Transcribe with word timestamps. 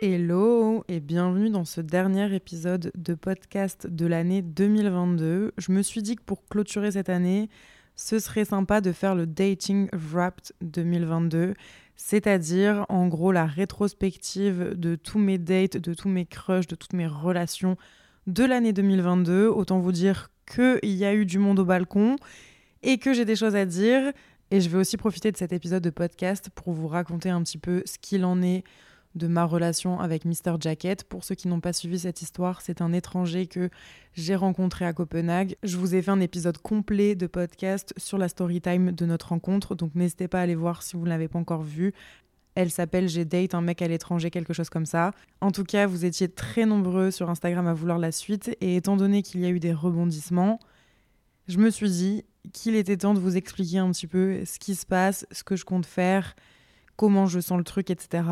Hello 0.00 0.84
et 0.86 1.00
bienvenue 1.00 1.50
dans 1.50 1.64
ce 1.64 1.80
dernier 1.80 2.32
épisode 2.32 2.92
de 2.94 3.14
podcast 3.14 3.88
de 3.88 4.06
l'année 4.06 4.42
2022. 4.42 5.50
Je 5.58 5.72
me 5.72 5.82
suis 5.82 6.02
dit 6.02 6.14
que 6.14 6.22
pour 6.22 6.46
clôturer 6.46 6.92
cette 6.92 7.08
année, 7.08 7.48
ce 7.96 8.20
serait 8.20 8.44
sympa 8.44 8.80
de 8.80 8.92
faire 8.92 9.16
le 9.16 9.26
Dating 9.26 9.88
Wrapped 9.92 10.52
2022, 10.60 11.54
c'est-à-dire 11.96 12.86
en 12.88 13.08
gros 13.08 13.32
la 13.32 13.44
rétrospective 13.44 14.74
de 14.76 14.94
tous 14.94 15.18
mes 15.18 15.36
dates, 15.36 15.78
de 15.78 15.94
tous 15.94 16.08
mes 16.08 16.26
crushs, 16.26 16.68
de 16.68 16.76
toutes 16.76 16.92
mes 16.92 17.08
relations 17.08 17.76
de 18.28 18.44
l'année 18.44 18.72
2022. 18.72 19.48
Autant 19.48 19.80
vous 19.80 19.90
dire 19.90 20.30
qu'il 20.46 20.94
y 20.94 21.04
a 21.06 21.12
eu 21.12 21.26
du 21.26 21.40
monde 21.40 21.58
au 21.58 21.64
balcon 21.64 22.14
et 22.84 22.98
que 22.98 23.12
j'ai 23.12 23.24
des 23.24 23.34
choses 23.34 23.56
à 23.56 23.66
dire. 23.66 24.12
Et 24.52 24.60
je 24.60 24.68
vais 24.68 24.78
aussi 24.78 24.96
profiter 24.96 25.32
de 25.32 25.36
cet 25.36 25.52
épisode 25.52 25.82
de 25.82 25.90
podcast 25.90 26.50
pour 26.54 26.72
vous 26.72 26.86
raconter 26.86 27.30
un 27.30 27.42
petit 27.42 27.58
peu 27.58 27.82
ce 27.84 27.98
qu'il 27.98 28.24
en 28.24 28.40
est 28.42 28.62
de 29.14 29.26
ma 29.26 29.44
relation 29.44 30.00
avec 30.00 30.24
Mr. 30.24 30.56
Jacket. 30.60 31.04
Pour 31.04 31.24
ceux 31.24 31.34
qui 31.34 31.48
n'ont 31.48 31.60
pas 31.60 31.72
suivi 31.72 31.98
cette 31.98 32.22
histoire, 32.22 32.60
c'est 32.60 32.82
un 32.82 32.92
étranger 32.92 33.46
que 33.46 33.70
j'ai 34.14 34.36
rencontré 34.36 34.84
à 34.84 34.92
Copenhague. 34.92 35.56
Je 35.62 35.76
vous 35.76 35.94
ai 35.94 36.02
fait 36.02 36.10
un 36.10 36.20
épisode 36.20 36.58
complet 36.58 37.14
de 37.14 37.26
podcast 37.26 37.94
sur 37.96 38.18
la 38.18 38.28
story 38.28 38.60
time 38.60 38.92
de 38.92 39.06
notre 39.06 39.28
rencontre, 39.28 39.74
donc 39.74 39.94
n'hésitez 39.94 40.28
pas 40.28 40.40
à 40.40 40.42
aller 40.42 40.54
voir 40.54 40.82
si 40.82 40.96
vous 40.96 41.04
ne 41.04 41.08
l'avez 41.08 41.28
pas 41.28 41.38
encore 41.38 41.62
vu. 41.62 41.94
Elle 42.54 42.70
s'appelle 42.70 43.08
J'ai 43.08 43.24
date 43.24 43.54
un 43.54 43.60
mec 43.60 43.82
à 43.82 43.88
l'étranger, 43.88 44.30
quelque 44.30 44.52
chose 44.52 44.68
comme 44.68 44.86
ça. 44.86 45.12
En 45.40 45.52
tout 45.52 45.64
cas, 45.64 45.86
vous 45.86 46.04
étiez 46.04 46.28
très 46.28 46.66
nombreux 46.66 47.10
sur 47.10 47.30
Instagram 47.30 47.66
à 47.68 47.74
vouloir 47.74 47.98
la 47.98 48.12
suite, 48.12 48.56
et 48.60 48.76
étant 48.76 48.96
donné 48.96 49.22
qu'il 49.22 49.40
y 49.40 49.46
a 49.46 49.50
eu 49.50 49.60
des 49.60 49.72
rebondissements, 49.72 50.58
je 51.46 51.58
me 51.58 51.70
suis 51.70 51.90
dit 51.90 52.24
qu'il 52.52 52.74
était 52.74 52.96
temps 52.96 53.14
de 53.14 53.20
vous 53.20 53.36
expliquer 53.36 53.78
un 53.78 53.90
petit 53.90 54.06
peu 54.06 54.44
ce 54.44 54.58
qui 54.58 54.74
se 54.74 54.86
passe, 54.86 55.26
ce 55.30 55.44
que 55.44 55.56
je 55.56 55.64
compte 55.64 55.86
faire, 55.86 56.34
comment 56.98 57.26
je 57.26 57.38
sens 57.38 57.56
le 57.56 57.64
truc, 57.64 57.90
etc. 57.90 58.24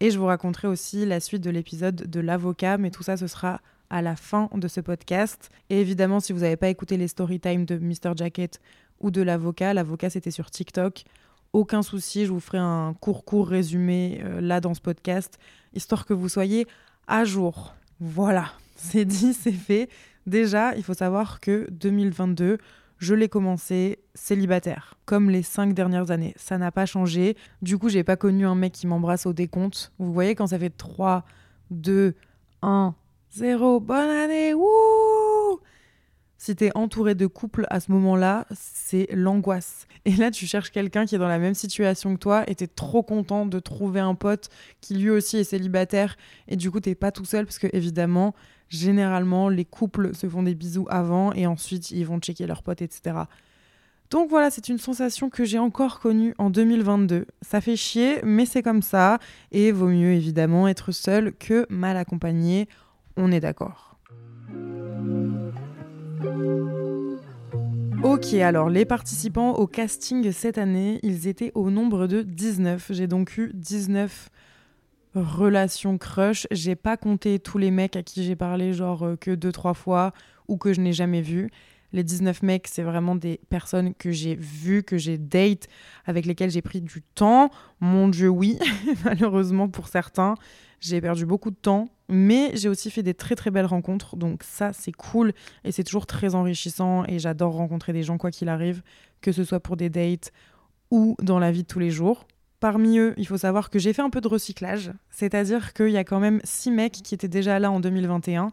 Et 0.00 0.10
je 0.10 0.18
vous 0.18 0.24
raconterai 0.24 0.66
aussi 0.66 1.04
la 1.04 1.20
suite 1.20 1.42
de 1.42 1.50
l'épisode 1.50 1.94
de 1.94 2.20
l'avocat, 2.20 2.78
mais 2.78 2.90
tout 2.90 3.02
ça, 3.04 3.16
ce 3.16 3.26
sera 3.26 3.60
à 3.90 4.00
la 4.00 4.16
fin 4.16 4.48
de 4.54 4.66
ce 4.66 4.80
podcast. 4.80 5.50
Et 5.68 5.80
évidemment, 5.80 6.20
si 6.20 6.32
vous 6.32 6.40
n'avez 6.40 6.56
pas 6.56 6.68
écouté 6.68 6.96
les 6.96 7.06
story 7.06 7.38
time 7.38 7.66
de 7.66 7.76
Mr. 7.76 8.16
Jacket 8.16 8.60
ou 9.00 9.10
de 9.10 9.20
l'avocat, 9.20 9.74
l'avocat 9.74 10.08
c'était 10.08 10.30
sur 10.30 10.50
TikTok. 10.50 11.04
Aucun 11.52 11.82
souci, 11.82 12.24
je 12.24 12.32
vous 12.32 12.40
ferai 12.40 12.58
un 12.58 12.94
court 12.98 13.26
court 13.26 13.46
résumé 13.46 14.22
euh, 14.24 14.40
là 14.40 14.60
dans 14.60 14.72
ce 14.72 14.80
podcast, 14.80 15.38
histoire 15.74 16.06
que 16.06 16.14
vous 16.14 16.30
soyez 16.30 16.66
à 17.06 17.24
jour. 17.24 17.74
Voilà, 18.00 18.52
c'est 18.76 19.04
dit, 19.04 19.34
c'est 19.34 19.52
fait. 19.52 19.90
Déjà, 20.26 20.74
il 20.76 20.82
faut 20.82 20.94
savoir 20.94 21.40
que 21.40 21.68
2022, 21.70 22.56
je 23.04 23.14
l'ai 23.14 23.28
commencé 23.28 23.98
célibataire, 24.14 24.94
comme 25.04 25.28
les 25.28 25.42
cinq 25.42 25.74
dernières 25.74 26.10
années. 26.10 26.32
Ça 26.36 26.56
n'a 26.56 26.72
pas 26.72 26.86
changé. 26.86 27.36
Du 27.60 27.76
coup, 27.76 27.90
j'ai 27.90 28.02
pas 28.02 28.16
connu 28.16 28.46
un 28.46 28.54
mec 28.54 28.72
qui 28.72 28.86
m'embrasse 28.86 29.26
au 29.26 29.32
décompte. 29.32 29.92
Vous 29.98 30.12
voyez, 30.12 30.34
quand 30.34 30.48
ça 30.48 30.58
fait 30.58 30.70
3, 30.70 31.24
2, 31.70 32.14
1, 32.62 32.94
0, 33.30 33.80
bonne 33.80 34.10
année, 34.10 34.54
wouh 34.54 35.60
Si 36.38 36.56
t'es 36.56 36.70
entouré 36.74 37.14
de 37.14 37.26
couples 37.26 37.66
à 37.68 37.78
ce 37.78 37.92
moment-là, 37.92 38.46
c'est 38.54 39.06
l'angoisse. 39.12 39.86
Et 40.06 40.16
là, 40.16 40.30
tu 40.30 40.46
cherches 40.46 40.70
quelqu'un 40.70 41.04
qui 41.04 41.14
est 41.14 41.18
dans 41.18 41.28
la 41.28 41.38
même 41.38 41.54
situation 41.54 42.14
que 42.14 42.20
toi 42.20 42.44
et 42.46 42.54
t'es 42.54 42.66
trop 42.66 43.02
content 43.02 43.44
de 43.44 43.58
trouver 43.58 44.00
un 44.00 44.14
pote 44.14 44.48
qui 44.80 44.94
lui 44.94 45.10
aussi 45.10 45.36
est 45.36 45.44
célibataire. 45.44 46.16
Et 46.48 46.56
du 46.56 46.70
coup, 46.70 46.80
t'es 46.80 46.94
pas 46.94 47.12
tout 47.12 47.26
seul 47.26 47.44
parce 47.44 47.58
que, 47.58 47.68
évidemment, 47.74 48.34
généralement, 48.74 49.48
les 49.48 49.64
couples 49.64 50.14
se 50.14 50.28
font 50.28 50.42
des 50.42 50.54
bisous 50.54 50.86
avant 50.90 51.32
et 51.32 51.46
ensuite 51.46 51.90
ils 51.90 52.04
vont 52.04 52.18
checker 52.18 52.46
leurs 52.46 52.62
potes, 52.62 52.82
etc. 52.82 53.16
Donc 54.10 54.28
voilà, 54.28 54.50
c'est 54.50 54.68
une 54.68 54.78
sensation 54.78 55.30
que 55.30 55.44
j'ai 55.44 55.58
encore 55.58 55.98
connue 55.98 56.34
en 56.38 56.50
2022. 56.50 57.26
Ça 57.42 57.60
fait 57.60 57.76
chier, 57.76 58.20
mais 58.22 58.46
c'est 58.46 58.62
comme 58.62 58.82
ça. 58.82 59.18
Et 59.50 59.72
vaut 59.72 59.88
mieux 59.88 60.12
évidemment 60.12 60.68
être 60.68 60.92
seul 60.92 61.32
que 61.32 61.66
mal 61.68 61.96
accompagné. 61.96 62.68
On 63.16 63.32
est 63.32 63.40
d'accord. 63.40 63.98
Ok, 68.02 68.34
alors 68.34 68.68
les 68.68 68.84
participants 68.84 69.54
au 69.54 69.66
casting 69.66 70.30
cette 70.30 70.58
année, 70.58 71.00
ils 71.02 71.26
étaient 71.26 71.52
au 71.54 71.70
nombre 71.70 72.06
de 72.06 72.22
19. 72.22 72.88
J'ai 72.90 73.06
donc 73.06 73.38
eu 73.38 73.50
19 73.54 74.28
relation 75.14 75.98
crush. 75.98 76.46
J'ai 76.50 76.76
pas 76.76 76.96
compté 76.96 77.38
tous 77.38 77.58
les 77.58 77.70
mecs 77.70 77.96
à 77.96 78.02
qui 78.02 78.24
j'ai 78.24 78.36
parlé, 78.36 78.72
genre 78.72 79.04
euh, 79.04 79.16
que 79.16 79.30
deux, 79.30 79.52
trois 79.52 79.74
fois 79.74 80.12
ou 80.48 80.56
que 80.56 80.72
je 80.72 80.80
n'ai 80.80 80.92
jamais 80.92 81.22
vu. 81.22 81.50
Les 81.92 82.02
19 82.02 82.42
mecs, 82.42 82.66
c'est 82.66 82.82
vraiment 82.82 83.14
des 83.14 83.40
personnes 83.48 83.94
que 83.94 84.10
j'ai 84.10 84.34
vues, 84.34 84.82
que 84.82 84.98
j'ai 84.98 85.16
date, 85.16 85.68
avec 86.06 86.26
lesquelles 86.26 86.50
j'ai 86.50 86.62
pris 86.62 86.80
du 86.80 87.02
temps. 87.14 87.50
Mon 87.78 88.08
Dieu, 88.08 88.28
oui, 88.28 88.58
malheureusement 89.04 89.68
pour 89.68 89.86
certains, 89.86 90.34
j'ai 90.80 91.00
perdu 91.00 91.24
beaucoup 91.24 91.52
de 91.52 91.56
temps. 91.56 91.88
Mais 92.08 92.50
j'ai 92.54 92.68
aussi 92.68 92.90
fait 92.90 93.02
des 93.02 93.14
très 93.14 93.34
très 93.34 93.50
belles 93.50 93.64
rencontres, 93.64 94.16
donc 94.16 94.42
ça 94.42 94.74
c'est 94.74 94.92
cool 94.92 95.32
et 95.64 95.72
c'est 95.72 95.84
toujours 95.84 96.04
très 96.04 96.34
enrichissant 96.34 97.04
et 97.06 97.18
j'adore 97.18 97.54
rencontrer 97.54 97.94
des 97.94 98.02
gens 98.02 98.18
quoi 98.18 98.30
qu'il 98.30 98.50
arrive, 98.50 98.82
que 99.22 99.32
ce 99.32 99.42
soit 99.42 99.60
pour 99.60 99.78
des 99.78 99.88
dates 99.88 100.30
ou 100.90 101.16
dans 101.22 101.38
la 101.38 101.50
vie 101.50 101.62
de 101.62 101.68
tous 101.68 101.78
les 101.78 101.90
jours. 101.90 102.26
Parmi 102.64 102.96
eux, 102.96 103.12
il 103.18 103.26
faut 103.26 103.36
savoir 103.36 103.68
que 103.68 103.78
j'ai 103.78 103.92
fait 103.92 104.00
un 104.00 104.08
peu 104.08 104.22
de 104.22 104.28
recyclage, 104.28 104.90
c'est-à-dire 105.10 105.74
qu'il 105.74 105.90
y 105.90 105.98
a 105.98 106.02
quand 106.02 106.18
même 106.18 106.40
six 106.44 106.70
mecs 106.70 106.94
qui 106.94 107.14
étaient 107.14 107.28
déjà 107.28 107.58
là 107.58 107.70
en 107.70 107.78
2021, 107.78 108.52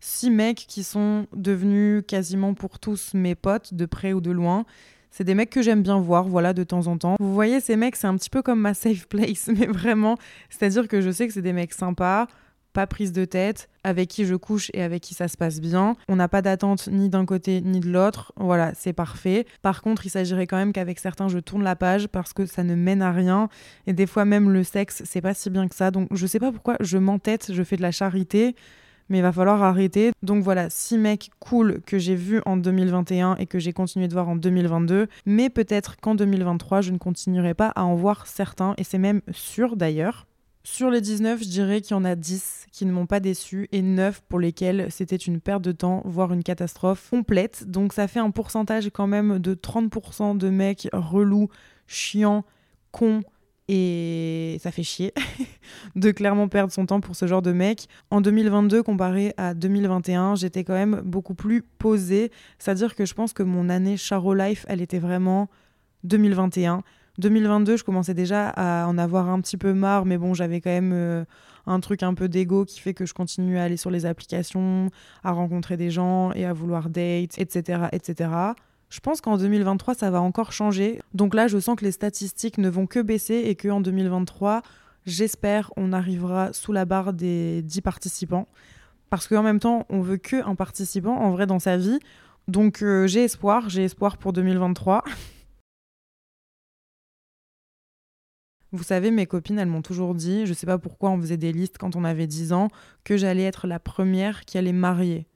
six 0.00 0.32
mecs 0.32 0.66
qui 0.66 0.82
sont 0.82 1.28
devenus 1.32 2.02
quasiment 2.08 2.54
pour 2.54 2.80
tous 2.80 3.12
mes 3.14 3.36
potes, 3.36 3.72
de 3.74 3.86
près 3.86 4.14
ou 4.14 4.20
de 4.20 4.32
loin. 4.32 4.64
C'est 5.12 5.22
des 5.22 5.36
mecs 5.36 5.50
que 5.50 5.62
j'aime 5.62 5.84
bien 5.84 6.00
voir, 6.00 6.24
voilà, 6.24 6.54
de 6.54 6.64
temps 6.64 6.88
en 6.88 6.98
temps. 6.98 7.14
Vous 7.20 7.32
voyez, 7.32 7.60
ces 7.60 7.76
mecs, 7.76 7.94
c'est 7.94 8.08
un 8.08 8.16
petit 8.16 8.30
peu 8.30 8.42
comme 8.42 8.58
ma 8.58 8.74
safe 8.74 9.06
place, 9.06 9.48
mais 9.56 9.66
vraiment, 9.66 10.16
c'est-à-dire 10.50 10.88
que 10.88 11.00
je 11.00 11.12
sais 11.12 11.28
que 11.28 11.32
c'est 11.32 11.40
des 11.40 11.52
mecs 11.52 11.72
sympas, 11.72 12.26
pas 12.72 12.86
prise 12.86 13.12
de 13.12 13.24
tête, 13.24 13.68
avec 13.84 14.08
qui 14.08 14.24
je 14.24 14.34
couche 14.34 14.70
et 14.74 14.82
avec 14.82 15.02
qui 15.02 15.14
ça 15.14 15.28
se 15.28 15.36
passe 15.36 15.60
bien. 15.60 15.96
On 16.08 16.16
n'a 16.16 16.28
pas 16.28 16.42
d'attente 16.42 16.88
ni 16.90 17.08
d'un 17.08 17.24
côté 17.24 17.60
ni 17.60 17.80
de 17.80 17.90
l'autre. 17.90 18.32
Voilà, 18.36 18.72
c'est 18.74 18.92
parfait. 18.92 19.46
Par 19.62 19.82
contre, 19.82 20.06
il 20.06 20.10
s'agirait 20.10 20.46
quand 20.46 20.56
même 20.56 20.72
qu'avec 20.72 20.98
certains, 20.98 21.28
je 21.28 21.38
tourne 21.38 21.62
la 21.62 21.76
page 21.76 22.08
parce 22.08 22.32
que 22.32 22.46
ça 22.46 22.62
ne 22.62 22.74
mène 22.74 23.02
à 23.02 23.12
rien. 23.12 23.48
Et 23.86 23.92
des 23.92 24.06
fois, 24.06 24.24
même 24.24 24.50
le 24.50 24.64
sexe, 24.64 25.02
c'est 25.04 25.20
pas 25.20 25.34
si 25.34 25.50
bien 25.50 25.68
que 25.68 25.74
ça. 25.74 25.90
Donc, 25.90 26.08
je 26.12 26.26
sais 26.26 26.38
pas 26.38 26.52
pourquoi 26.52 26.76
je 26.80 26.98
m'entête, 26.98 27.52
je 27.52 27.62
fais 27.62 27.76
de 27.76 27.82
la 27.82 27.92
charité. 27.92 28.54
Mais 29.08 29.18
il 29.18 29.22
va 29.22 29.32
falloir 29.32 29.62
arrêter. 29.62 30.12
Donc 30.22 30.42
voilà, 30.42 30.70
six 30.70 30.96
mecs 30.96 31.30
cool 31.38 31.82
que 31.84 31.98
j'ai 31.98 32.14
vus 32.14 32.40
en 32.46 32.56
2021 32.56 33.36
et 33.36 33.46
que 33.46 33.58
j'ai 33.58 33.72
continué 33.72 34.08
de 34.08 34.12
voir 34.14 34.28
en 34.28 34.36
2022. 34.36 35.08
Mais 35.26 35.50
peut-être 35.50 35.96
qu'en 36.00 36.14
2023, 36.14 36.80
je 36.80 36.92
ne 36.92 36.98
continuerai 36.98 37.52
pas 37.52 37.68
à 37.74 37.84
en 37.84 37.94
voir 37.94 38.26
certains. 38.26 38.74
Et 38.78 38.84
c'est 38.84 38.98
même 38.98 39.20
sûr 39.30 39.76
d'ailleurs. 39.76 40.26
Sur 40.64 40.90
les 40.90 41.00
19, 41.00 41.42
je 41.42 41.48
dirais 41.48 41.80
qu'il 41.80 41.96
y 41.96 41.98
en 41.98 42.04
a 42.04 42.14
10 42.14 42.66
qui 42.70 42.86
ne 42.86 42.92
m'ont 42.92 43.06
pas 43.06 43.18
déçu 43.18 43.68
et 43.72 43.82
9 43.82 44.22
pour 44.28 44.38
lesquels 44.38 44.86
c'était 44.90 45.16
une 45.16 45.40
perte 45.40 45.62
de 45.62 45.72
temps, 45.72 46.02
voire 46.04 46.32
une 46.32 46.44
catastrophe 46.44 47.10
complète. 47.10 47.64
Donc 47.68 47.92
ça 47.92 48.06
fait 48.06 48.20
un 48.20 48.30
pourcentage 48.30 48.88
quand 48.90 49.08
même 49.08 49.40
de 49.40 49.54
30% 49.54 50.38
de 50.38 50.48
mecs 50.50 50.88
relous, 50.92 51.48
chiants, 51.88 52.44
cons 52.92 53.22
et 53.66 54.58
ça 54.60 54.70
fait 54.70 54.82
chier 54.82 55.12
de 55.96 56.10
clairement 56.10 56.48
perdre 56.48 56.72
son 56.72 56.86
temps 56.86 57.00
pour 57.00 57.16
ce 57.16 57.26
genre 57.26 57.42
de 57.42 57.52
mec. 57.52 57.88
En 58.10 58.20
2022, 58.20 58.84
comparé 58.84 59.34
à 59.36 59.54
2021, 59.54 60.36
j'étais 60.36 60.62
quand 60.62 60.74
même 60.74 61.00
beaucoup 61.04 61.34
plus 61.34 61.62
posée. 61.62 62.30
C'est-à-dire 62.58 62.94
que 62.94 63.04
je 63.04 63.14
pense 63.14 63.32
que 63.32 63.42
mon 63.42 63.68
année 63.68 63.96
Charo 63.96 64.34
Life, 64.34 64.64
elle 64.68 64.80
était 64.80 65.00
vraiment 65.00 65.48
2021. 66.04 66.82
2022, 67.18 67.76
je 67.76 67.84
commençais 67.84 68.14
déjà 68.14 68.48
à 68.48 68.86
en 68.86 68.96
avoir 68.96 69.28
un 69.28 69.40
petit 69.40 69.56
peu 69.56 69.74
marre, 69.74 70.06
mais 70.06 70.18
bon, 70.18 70.34
j'avais 70.34 70.60
quand 70.60 70.70
même 70.70 70.92
euh, 70.94 71.24
un 71.66 71.80
truc 71.80 72.02
un 72.02 72.14
peu 72.14 72.28
d'ego 72.28 72.64
qui 72.64 72.80
fait 72.80 72.94
que 72.94 73.04
je 73.04 73.12
continue 73.12 73.58
à 73.58 73.64
aller 73.64 73.76
sur 73.76 73.90
les 73.90 74.06
applications, 74.06 74.90
à 75.22 75.32
rencontrer 75.32 75.76
des 75.76 75.90
gens 75.90 76.32
et 76.32 76.44
à 76.46 76.52
vouloir 76.52 76.88
date, 76.88 77.38
etc., 77.38 77.84
etc. 77.92 78.30
Je 78.88 79.00
pense 79.00 79.20
qu'en 79.20 79.36
2023, 79.36 79.94
ça 79.94 80.10
va 80.10 80.20
encore 80.20 80.52
changer. 80.52 81.00
Donc 81.14 81.34
là, 81.34 81.48
je 81.48 81.58
sens 81.58 81.76
que 81.76 81.84
les 81.84 81.92
statistiques 81.92 82.58
ne 82.58 82.68
vont 82.68 82.86
que 82.86 83.00
baisser 83.00 83.36
et 83.46 83.54
qu'en 83.54 83.80
2023, 83.80 84.62
j'espère, 85.06 85.72
on 85.76 85.92
arrivera 85.92 86.52
sous 86.52 86.72
la 86.72 86.84
barre 86.84 87.12
des 87.12 87.62
10 87.62 87.80
participants. 87.80 88.48
Parce 89.10 89.28
qu'en 89.28 89.42
même 89.42 89.60
temps, 89.60 89.86
on 89.90 90.00
veut 90.00 90.16
que 90.16 90.46
un 90.46 90.54
participant 90.54 91.16
en 91.16 91.30
vrai 91.30 91.46
dans 91.46 91.58
sa 91.58 91.76
vie. 91.76 91.98
Donc 92.48 92.82
euh, 92.82 93.06
j'ai 93.06 93.24
espoir, 93.24 93.68
j'ai 93.68 93.84
espoir 93.84 94.16
pour 94.16 94.32
2023. 94.32 95.04
Vous 98.72 98.82
savez, 98.82 99.10
mes 99.10 99.26
copines, 99.26 99.58
elles 99.58 99.68
m'ont 99.68 99.82
toujours 99.82 100.14
dit, 100.14 100.46
je 100.46 100.54
sais 100.54 100.66
pas 100.66 100.78
pourquoi 100.78 101.10
on 101.10 101.20
faisait 101.20 101.36
des 101.36 101.52
listes 101.52 101.76
quand 101.76 101.94
on 101.94 102.04
avait 102.04 102.26
10 102.26 102.54
ans, 102.54 102.68
que 103.04 103.18
j'allais 103.18 103.44
être 103.44 103.66
la 103.66 103.78
première 103.78 104.46
qui 104.46 104.56
allait 104.56 104.72
marier. 104.72 105.26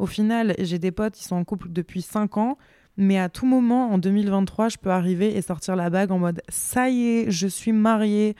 Au 0.00 0.06
final, 0.06 0.54
j'ai 0.58 0.78
des 0.78 0.90
potes 0.90 1.14
qui 1.14 1.24
sont 1.24 1.36
en 1.36 1.44
couple 1.44 1.68
depuis 1.70 2.02
5 2.02 2.36
ans, 2.36 2.58
mais 2.96 3.18
à 3.18 3.28
tout 3.28 3.46
moment, 3.46 3.92
en 3.92 3.98
2023, 3.98 4.70
je 4.70 4.76
peux 4.78 4.90
arriver 4.90 5.36
et 5.36 5.42
sortir 5.42 5.76
la 5.76 5.88
bague 5.88 6.10
en 6.10 6.18
mode 6.18 6.42
ça 6.48 6.90
y 6.90 7.06
est, 7.06 7.30
je 7.30 7.46
suis 7.46 7.72
mariée. 7.72 8.34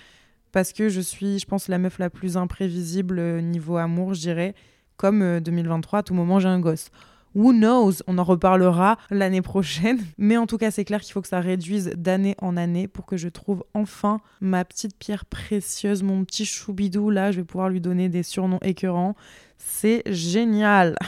Parce 0.53 0.73
que 0.73 0.89
je 0.89 1.01
suis, 1.01 1.39
je 1.39 1.47
pense, 1.47 1.69
la 1.69 1.79
meuf 1.79 1.99
la 2.01 2.11
plus 2.11 2.37
imprévisible 2.37 3.21
euh, 3.21 3.41
niveau 3.41 3.77
amour, 3.77 4.15
je 4.15 4.21
dirais. 4.21 4.55
Comme 4.97 5.39
2023, 5.39 5.97
euh, 5.97 6.01
à 6.01 6.03
tout 6.03 6.15
moment, 6.15 6.41
j'ai 6.41 6.49
un 6.49 6.59
gosse. 6.59 6.91
Who 7.35 7.53
knows? 7.53 8.03
On 8.07 8.19
en 8.19 8.25
reparlera 8.25 8.99
l'année 9.11 9.43
prochaine. 9.43 9.99
Mais 10.19 10.37
en 10.37 10.47
tout 10.47 10.59
cas, 10.59 10.71
c'est 10.71 10.85
clair 10.85 11.01
qu'il 11.01 11.13
faut 11.13 11.23
que 11.23 11.29
ça 11.29 11.41
réduise 11.41 11.93
d'année 11.97 12.35
en 12.39 12.57
année 12.57 12.89
pour 12.89 13.07
que 13.07 13.17
je 13.17 13.29
trouve 13.29 13.65
enfin 13.75 14.21
ma 14.41 14.65
petite 14.65 14.97
pierre 14.99 15.25
précieuse, 15.25 16.03
mon 16.03 16.25
petit 16.25 16.45
choubidou. 16.45 17.11
Là, 17.11 17.31
je 17.31 17.39
vais 17.39 17.45
pouvoir 17.45 17.69
lui 17.69 17.81
donner 17.81 18.09
des 18.09 18.23
surnoms 18.23 18.61
écœurants. 18.63 19.15
C'est 19.59 20.03
génial 20.07 20.97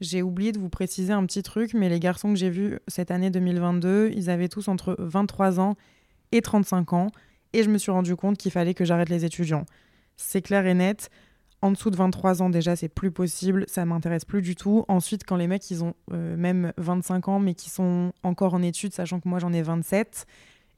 J'ai 0.00 0.22
oublié 0.22 0.52
de 0.52 0.58
vous 0.58 0.68
préciser 0.68 1.12
un 1.12 1.24
petit 1.24 1.42
truc, 1.42 1.72
mais 1.72 1.88
les 1.88 2.00
garçons 2.00 2.30
que 2.30 2.38
j'ai 2.38 2.50
vus 2.50 2.78
cette 2.88 3.10
année 3.10 3.30
2022, 3.30 4.10
ils 4.14 4.28
avaient 4.28 4.48
tous 4.48 4.68
entre 4.68 4.96
23 4.98 5.60
ans 5.60 5.76
et 6.32 6.42
35 6.42 6.92
ans. 6.92 7.06
Et 7.52 7.62
je 7.62 7.70
me 7.70 7.78
suis 7.78 7.92
rendu 7.92 8.16
compte 8.16 8.36
qu'il 8.36 8.50
fallait 8.50 8.74
que 8.74 8.84
j'arrête 8.84 9.08
les 9.08 9.24
étudiants. 9.24 9.64
C'est 10.16 10.42
clair 10.42 10.66
et 10.66 10.74
net. 10.74 11.10
En 11.64 11.70
dessous 11.70 11.88
de 11.88 11.96
23 11.96 12.42
ans, 12.42 12.50
déjà, 12.50 12.76
c'est 12.76 12.90
plus 12.90 13.10
possible. 13.10 13.64
Ça 13.68 13.86
m'intéresse 13.86 14.26
plus 14.26 14.42
du 14.42 14.54
tout. 14.54 14.84
Ensuite, 14.86 15.24
quand 15.24 15.36
les 15.36 15.46
mecs, 15.46 15.70
ils 15.70 15.82
ont 15.82 15.94
euh, 16.12 16.36
même 16.36 16.74
25 16.76 17.28
ans, 17.28 17.38
mais 17.38 17.54
qui 17.54 17.70
sont 17.70 18.12
encore 18.22 18.52
en 18.52 18.60
études, 18.60 18.92
sachant 18.92 19.18
que 19.18 19.26
moi, 19.26 19.38
j'en 19.38 19.50
ai 19.50 19.62
27, 19.62 20.26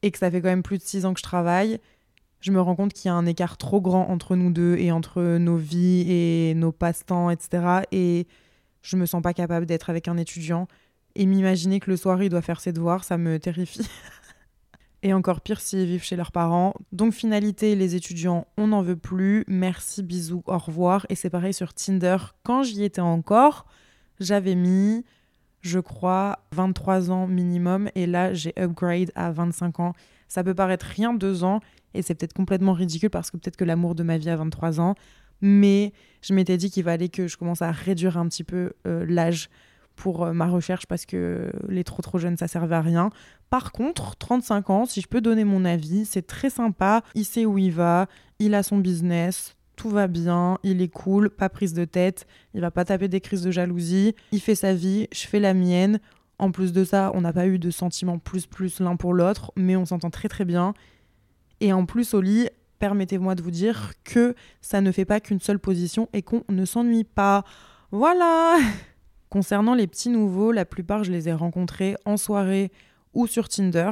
et 0.03 0.13
que 0.13 0.19
ça 0.19 0.31
fait 0.31 0.41
quand 0.41 0.49
même 0.49 0.63
plus 0.63 0.79
de 0.79 0.85
6 0.85 1.05
ans 1.05 1.13
que 1.13 1.19
je 1.19 1.25
travaille, 1.25 1.81
je 2.39 2.53
me 2.53 2.61
rends 2.61 2.77
compte 2.77 2.93
qu'il 2.93 3.09
y 3.09 3.11
a 3.11 3.15
un 3.15 3.27
écart 3.27 3.57
trop 3.57 3.81
grand 3.81 4.09
entre 4.11 4.37
nous 4.37 4.53
deux 4.53 4.77
et 4.77 4.93
entre 4.93 5.39
nos 5.39 5.57
vies 5.57 6.07
et 6.09 6.55
nos 6.55 6.71
passe-temps, 6.71 7.31
etc. 7.31 7.81
Et 7.91 8.29
je 8.83 8.97
me 8.97 9.07
sens 9.07 9.23
pas 9.23 9.35
capable 9.35 9.67
d'être 9.67 9.91
avec 9.91 10.07
un 10.07 10.17
étudiant 10.17 10.69
et 11.17 11.27
m'imaginer 11.27 11.81
que 11.81 11.91
le 11.91 11.97
soir 11.97 12.23
il 12.23 12.29
doit 12.29 12.43
faire 12.43 12.61
ses 12.61 12.71
devoirs, 12.71 13.03
ça 13.03 13.19
me 13.19 13.41
terrifie. 13.41 13.89
et 15.07 15.15
encore 15.15 15.41
pire 15.41 15.61
s'ils 15.61 15.87
vivent 15.87 16.03
chez 16.03 16.17
leurs 16.17 16.33
parents. 16.33 16.75
Donc 16.91 17.13
finalité, 17.13 17.77
les 17.77 17.95
étudiants, 17.95 18.49
on 18.57 18.67
n'en 18.67 18.83
veut 18.83 18.97
plus. 18.97 19.45
Merci, 19.47 20.03
bisous, 20.03 20.43
au 20.47 20.59
revoir. 20.59 21.07
Et 21.11 21.15
c'est 21.15 21.31
pareil 21.31 21.55
sur 21.55 21.73
Tinder. 21.73 22.17
Quand 22.43 22.65
j'y 22.65 22.83
étais 22.83 23.01
encore, 23.01 23.67
j'avais 24.19 24.57
mis, 24.57 25.05
je 25.61 25.79
crois, 25.79 26.41
23 26.51 27.13
ans 27.13 27.29
minimum. 27.29 27.89
Et 27.95 28.09
là, 28.09 28.35
j'ai 28.35 28.53
upgrade 28.59 29.13
à 29.15 29.31
25 29.31 29.79
ans. 29.79 29.93
Ça 30.27 30.43
peut 30.43 30.55
paraître 30.55 30.87
rien 30.87 31.15
deux 31.15 31.45
ans. 31.45 31.61
Et 31.95 32.03
c'est 32.03 32.17
peut-être 32.17 32.35
complètement 32.35 32.73
ridicule 32.73 33.11
parce 33.11 33.31
que 33.31 33.37
peut-être 33.37 33.57
que 33.57 33.65
l'amour 33.65 33.95
de 33.95 34.03
ma 34.03 34.19
vie 34.19 34.29
a 34.29 34.37
23 34.37 34.81
ans 34.81 34.97
mais 35.43 35.93
je 36.23 36.33
m'étais 36.33 36.57
dit 36.57 36.71
qu'il 36.71 36.85
fallait 36.85 37.11
que 37.11 37.29
je 37.29 37.37
commence 37.37 37.61
à 37.61 37.71
réduire 37.71 38.17
un 38.17 38.27
petit 38.27 38.43
peu 38.43 38.73
euh, 38.87 39.05
l'âge 39.07 39.51
pour 39.95 40.25
euh, 40.25 40.33
ma 40.33 40.47
recherche 40.47 40.87
parce 40.87 41.07
que 41.07 41.51
les 41.69 41.85
trop 41.85 42.03
trop 42.03 42.19
jeunes 42.19 42.37
ça 42.37 42.49
servait 42.49 42.77
à 42.77 42.83
rien. 42.83 43.11
Par 43.51 43.73
contre, 43.73 44.17
35 44.17 44.71
ans, 44.71 44.87
si 44.87 45.01
je 45.01 45.09
peux 45.09 45.21
donner 45.21 45.45
mon 45.45 45.65
avis, 45.65 46.05
c'est 46.05 46.27
très 46.27 46.51
sympa, 46.51 47.03
il 47.15 47.25
sait 47.25 47.47
où 47.47 47.59
il 47.59 47.73
va, 47.73 48.07
il 48.39 48.55
a 48.55 48.63
son 48.63 48.79
business, 48.79 49.57
tout 49.77 49.91
va 49.91 50.09
bien, 50.09 50.59
il 50.63 50.83
est 50.83 50.89
cool, 50.89 51.31
pas 51.31 51.49
prise 51.49 51.73
de 51.73 51.85
tête, 51.85 52.27
il 52.55 52.61
va 52.61 52.71
pas 52.71 52.85
taper 52.85 53.09
des 53.09 53.21
crises 53.21 53.43
de 53.43 53.51
jalousie, 53.51 54.15
il 54.33 54.41
fait 54.41 54.55
sa 54.55 54.75
vie, 54.75 55.07
je 55.13 55.27
fais 55.27 55.41
la 55.41 55.55
mienne. 55.55 56.01
En 56.39 56.51
plus 56.51 56.73
de 56.73 56.85
ça, 56.85 57.13
on 57.15 57.21
n'a 57.21 57.33
pas 57.33 57.47
eu 57.47 57.59
de 57.59 57.71
sentiments 57.71 58.19
plus 58.19 58.47
plus 58.47 58.81
l'un 58.81 58.97
pour 58.97 59.15
l'autre, 59.15 59.53
mais 59.57 59.77
on 59.77 59.87
s'entend 59.87 60.11
très 60.11 60.29
très 60.29 60.45
bien. 60.45 60.75
Et 61.61 61.73
en 61.73 61.87
plus 61.87 62.13
au 62.15 62.21
lit, 62.21 62.49
permettez-moi 62.79 63.35
de 63.35 63.43
vous 63.43 63.51
dire 63.51 63.93
que 64.05 64.35
ça 64.61 64.81
ne 64.81 64.93
fait 64.93 65.05
pas 65.05 65.21
qu'une 65.21 65.41
seule 65.41 65.59
position 65.59 66.09
et 66.13 66.23
qu'on 66.23 66.43
ne 66.49 66.65
s'ennuie 66.65 67.05
pas. 67.05 67.45
Voilà 67.91 68.59
Concernant 69.31 69.75
les 69.75 69.87
petits 69.87 70.11
nouveaux, 70.11 70.53
la 70.53 70.65
plupart 70.65 71.05
je 71.05 71.13
les 71.13 71.29
ai 71.29 71.33
rencontrés 71.33 71.97
en 72.05 72.17
soirée 72.17 72.71
ou 73.17 73.27
sur 73.27 73.49
Tinder. 73.49 73.91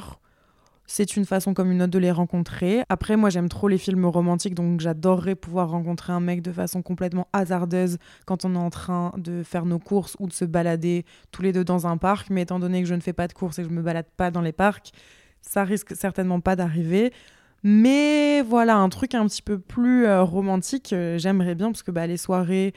C'est 0.87 1.17
une 1.17 1.25
façon 1.25 1.55
comme 1.55 1.73
une 1.73 1.81
autre 1.81 1.93
de 1.93 1.99
les 1.99 2.11
rencontrer. 2.11 2.85
Après, 2.91 3.17
moi 3.17 3.31
j'aime 3.31 3.49
trop 3.49 3.69
les 3.69 3.79
films 3.79 4.05
romantiques, 4.05 4.55
donc 4.55 4.81
j'adorerais 4.81 5.35
pouvoir 5.35 5.71
rencontrer 5.71 6.13
un 6.13 6.21
mec 6.21 6.43
de 6.43 6.53
façon 6.53 6.83
complètement 6.83 7.27
hasardeuse 7.33 7.97
quand 8.27 8.45
on 8.45 8.55
est 8.55 8.59
en 8.59 8.69
train 8.69 9.13
de 9.17 9.43
faire 9.43 9.65
nos 9.65 9.79
courses 9.79 10.15
ou 10.21 10.27
de 10.27 10.33
se 10.33 10.45
balader 10.45 11.07
tous 11.33 11.41
les 11.41 11.53
deux 11.53 11.65
dans 11.65 11.87
un 11.87 11.97
parc. 11.97 12.29
Mais 12.29 12.43
étant 12.43 12.61
donné 12.61 12.83
que 12.83 12.89
je 12.89 12.95
ne 12.95 13.01
fais 13.01 13.15
pas 13.15 13.27
de 13.27 13.33
courses 13.33 13.59
et 13.59 13.63
que 13.63 13.69
je 13.71 13.75
me 13.75 13.83
balade 13.83 14.07
pas 14.17 14.31
dans 14.31 14.43
les 14.43 14.53
parcs, 14.53 14.93
ça 15.41 15.65
risque 15.65 15.97
certainement 15.97 16.41
pas 16.41 16.55
d'arriver. 16.55 17.13
Mais 17.63 18.43
voilà, 18.43 18.77
un 18.77 18.91
truc 18.91 19.15
un 19.15 19.27
petit 19.27 19.41
peu 19.41 19.59
plus 19.59 20.05
euh, 20.05 20.23
romantique, 20.23 20.93
euh, 20.93 21.17
j'aimerais 21.17 21.55
bien, 21.55 21.69
parce 21.69 21.83
que 21.83 21.91
bah, 21.91 22.07
les 22.07 22.19
soirées, 22.19 22.75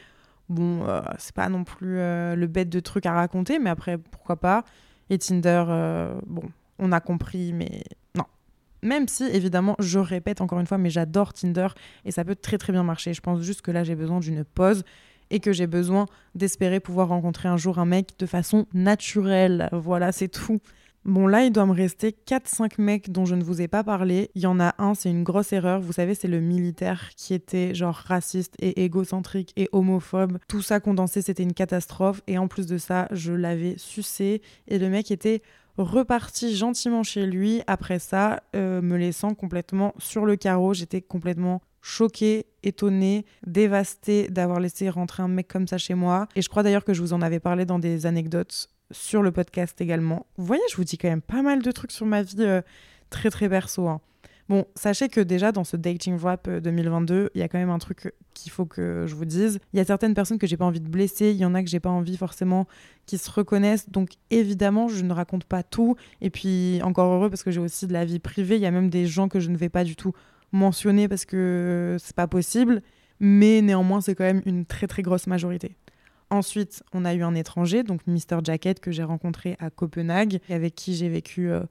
bon, 0.47 0.87
euh, 0.87 1.01
c'est 1.17 1.35
pas 1.35 1.49
non 1.49 1.65
plus 1.65 1.97
le 1.97 2.45
bête 2.47 2.69
de 2.69 2.79
trucs 2.79 3.05
à 3.05 3.11
raconter, 3.11 3.59
mais 3.59 3.69
après, 3.69 3.97
pourquoi 3.97 4.37
pas. 4.37 4.63
Et 5.09 5.17
Tinder, 5.17 5.63
bon, 6.25 6.43
on 6.79 6.91
a 6.91 6.99
compris, 6.99 7.53
mais 7.53 7.83
non. 8.15 8.25
Même 8.83 9.07
si, 9.07 9.23
évidemment, 9.23 9.75
je 9.79 9.99
répète 9.99 10.41
encore 10.41 10.59
une 10.59 10.67
fois, 10.67 10.77
mais 10.77 10.89
j'adore 10.89 11.33
Tinder 11.33 11.67
et 12.05 12.11
ça 12.11 12.23
peut 12.23 12.35
très 12.35 12.57
très 12.57 12.73
bien 12.73 12.83
marcher. 12.83 13.13
Je 13.13 13.21
pense 13.21 13.41
juste 13.41 13.61
que 13.61 13.71
là, 13.71 13.83
j'ai 13.83 13.95
besoin 13.95 14.19
d'une 14.19 14.43
pause 14.43 14.83
et 15.29 15.39
que 15.39 15.51
j'ai 15.51 15.67
besoin 15.67 16.05
d'espérer 16.35 16.79
pouvoir 16.79 17.09
rencontrer 17.09 17.49
un 17.49 17.57
jour 17.57 17.79
un 17.79 17.85
mec 17.85 18.11
de 18.19 18.25
façon 18.25 18.65
naturelle. 18.73 19.69
Voilà, 19.71 20.11
c'est 20.11 20.29
tout. 20.29 20.59
Bon, 21.07 21.25
là, 21.25 21.45
il 21.45 21.53
doit 21.53 21.65
me 21.65 21.71
rester 21.71 22.13
4-5 22.27 22.81
mecs 22.81 23.13
dont 23.13 23.23
je 23.23 23.35
ne 23.35 23.41
vous 23.41 23.61
ai 23.61 23.69
pas 23.69 23.81
parlé. 23.81 24.29
Il 24.35 24.41
y 24.41 24.45
en 24.45 24.59
a 24.59 24.75
un, 24.77 24.93
c'est 24.93 25.09
une 25.09 25.23
grosse 25.23 25.53
erreur. 25.53 25.79
Vous 25.79 25.93
savez, 25.93 26.15
c'est 26.15 26.27
le 26.27 26.41
militaire 26.41 27.11
qui 27.15 27.33
était 27.33 27.73
genre 27.73 27.95
raciste 27.95 28.55
et 28.59 28.83
égocentrique 28.83 29.53
et 29.55 29.69
homophobe. 29.71 30.37
Tout 30.49 30.61
ça 30.61 30.81
condensé, 30.81 31.21
c'était 31.21 31.43
une 31.43 31.53
catastrophe. 31.53 32.21
Et 32.27 32.37
en 32.37 32.49
plus 32.49 32.67
de 32.67 32.77
ça, 32.77 33.07
je 33.11 33.31
l'avais 33.31 33.75
sucé. 33.77 34.41
Et 34.67 34.79
le 34.79 34.89
mec 34.89 35.09
était 35.09 35.41
reparti 35.77 36.53
gentiment 36.53 37.03
chez 37.03 37.25
lui 37.25 37.61
après 37.67 37.99
ça, 37.99 38.43
euh, 38.53 38.81
me 38.81 38.97
laissant 38.97 39.33
complètement 39.33 39.93
sur 39.99 40.25
le 40.25 40.35
carreau. 40.35 40.73
J'étais 40.73 40.99
complètement 40.99 41.61
choquée, 41.81 42.47
étonnée, 42.63 43.25
dévastée 43.45 44.27
d'avoir 44.27 44.59
laissé 44.59 44.89
rentrer 44.89 45.23
un 45.23 45.29
mec 45.29 45.47
comme 45.47 45.67
ça 45.67 45.77
chez 45.77 45.93
moi. 45.93 46.27
Et 46.35 46.41
je 46.41 46.49
crois 46.49 46.63
d'ailleurs 46.63 46.83
que 46.83 46.93
je 46.93 46.99
vous 46.99 47.13
en 47.13 47.21
avais 47.21 47.39
parlé 47.39 47.63
dans 47.63 47.79
des 47.79 48.05
anecdotes 48.05 48.69
sur 48.91 49.21
le 49.21 49.31
podcast 49.31 49.79
également. 49.81 50.25
Vous 50.37 50.45
voyez, 50.45 50.63
je 50.69 50.75
vous 50.75 50.83
dis 50.83 50.97
quand 50.97 51.09
même 51.09 51.21
pas 51.21 51.41
mal 51.41 51.61
de 51.61 51.71
trucs 51.71 51.91
sur 51.91 52.05
ma 52.05 52.21
vie 52.21 52.35
euh, 52.39 52.61
très 53.09 53.29
très 53.29 53.49
perso. 53.49 53.87
Hein. 53.87 54.01
Bon, 54.49 54.65
sachez 54.75 55.09
que 55.09 55.19
déjà 55.19 55.51
dans 55.51 55.65
ce 55.65 55.75
dating 55.75 56.17
wrap 56.17 56.49
2022, 56.49 57.13
euh, 57.13 57.29
il 57.35 57.39
y 57.39 57.41
a 57.41 57.49
quand 57.49 57.57
même 57.57 57.69
un 57.69 57.79
truc 57.79 58.13
qu'il 58.33 58.49
faut 58.49 58.65
que 58.65 59.03
je 59.05 59.13
vous 59.13 59.25
dise. 59.25 59.59
Il 59.73 59.77
y 59.77 59.81
a 59.81 59.85
certaines 59.85 60.13
personnes 60.13 60.37
que 60.37 60.47
j'ai 60.47 60.55
pas 60.55 60.63
envie 60.63 60.79
de 60.79 60.87
blesser, 60.87 61.31
il 61.31 61.37
y 61.37 61.43
en 61.43 61.53
a 61.53 61.61
que 61.61 61.69
j'ai 61.69 61.81
pas 61.81 61.89
envie 61.89 62.15
forcément 62.15 62.65
qui 63.05 63.17
se 63.17 63.29
reconnaissent. 63.29 63.89
Donc 63.89 64.11
évidemment, 64.29 64.87
je 64.87 65.03
ne 65.03 65.11
raconte 65.11 65.43
pas 65.43 65.63
tout. 65.63 65.97
Et 66.21 66.29
puis 66.29 66.79
encore 66.81 67.11
heureux 67.11 67.29
parce 67.29 67.43
que 67.43 67.51
j'ai 67.51 67.59
aussi 67.59 67.87
de 67.87 67.93
la 67.93 68.05
vie 68.05 68.19
privée. 68.19 68.55
Il 68.55 68.61
y 68.61 68.65
a 68.65 68.71
même 68.71 68.89
des 68.89 69.05
gens 69.05 69.27
que 69.27 69.41
je 69.41 69.49
ne 69.49 69.57
vais 69.57 69.69
pas 69.69 69.83
du 69.83 69.97
tout 69.97 70.13
mentionner 70.53 71.09
parce 71.09 71.25
que 71.25 71.97
c'est 71.99 72.15
pas 72.15 72.27
possible. 72.27 72.81
Mais 73.19 73.61
néanmoins, 73.61 73.99
c'est 73.99 74.15
quand 74.15 74.23
même 74.23 74.43
une 74.45 74.65
très 74.65 74.87
très 74.87 75.01
grosse 75.01 75.27
majorité. 75.27 75.75
Ensuite, 76.29 76.83
on 76.93 77.05
a 77.05 77.13
eu 77.13 77.23
un 77.23 77.35
étranger, 77.35 77.83
donc 77.83 78.01
Mr. 78.05 78.39
Jacket, 78.43 78.81
que 78.81 78.91
j'ai 78.91 79.03
rencontré 79.03 79.55
à 79.59 79.69
Copenhague, 79.69 80.39
avec 80.49 80.75
qui 80.75 80.93
j'ai 80.93 81.07
vécu 81.07 81.49
euh, 81.49 81.61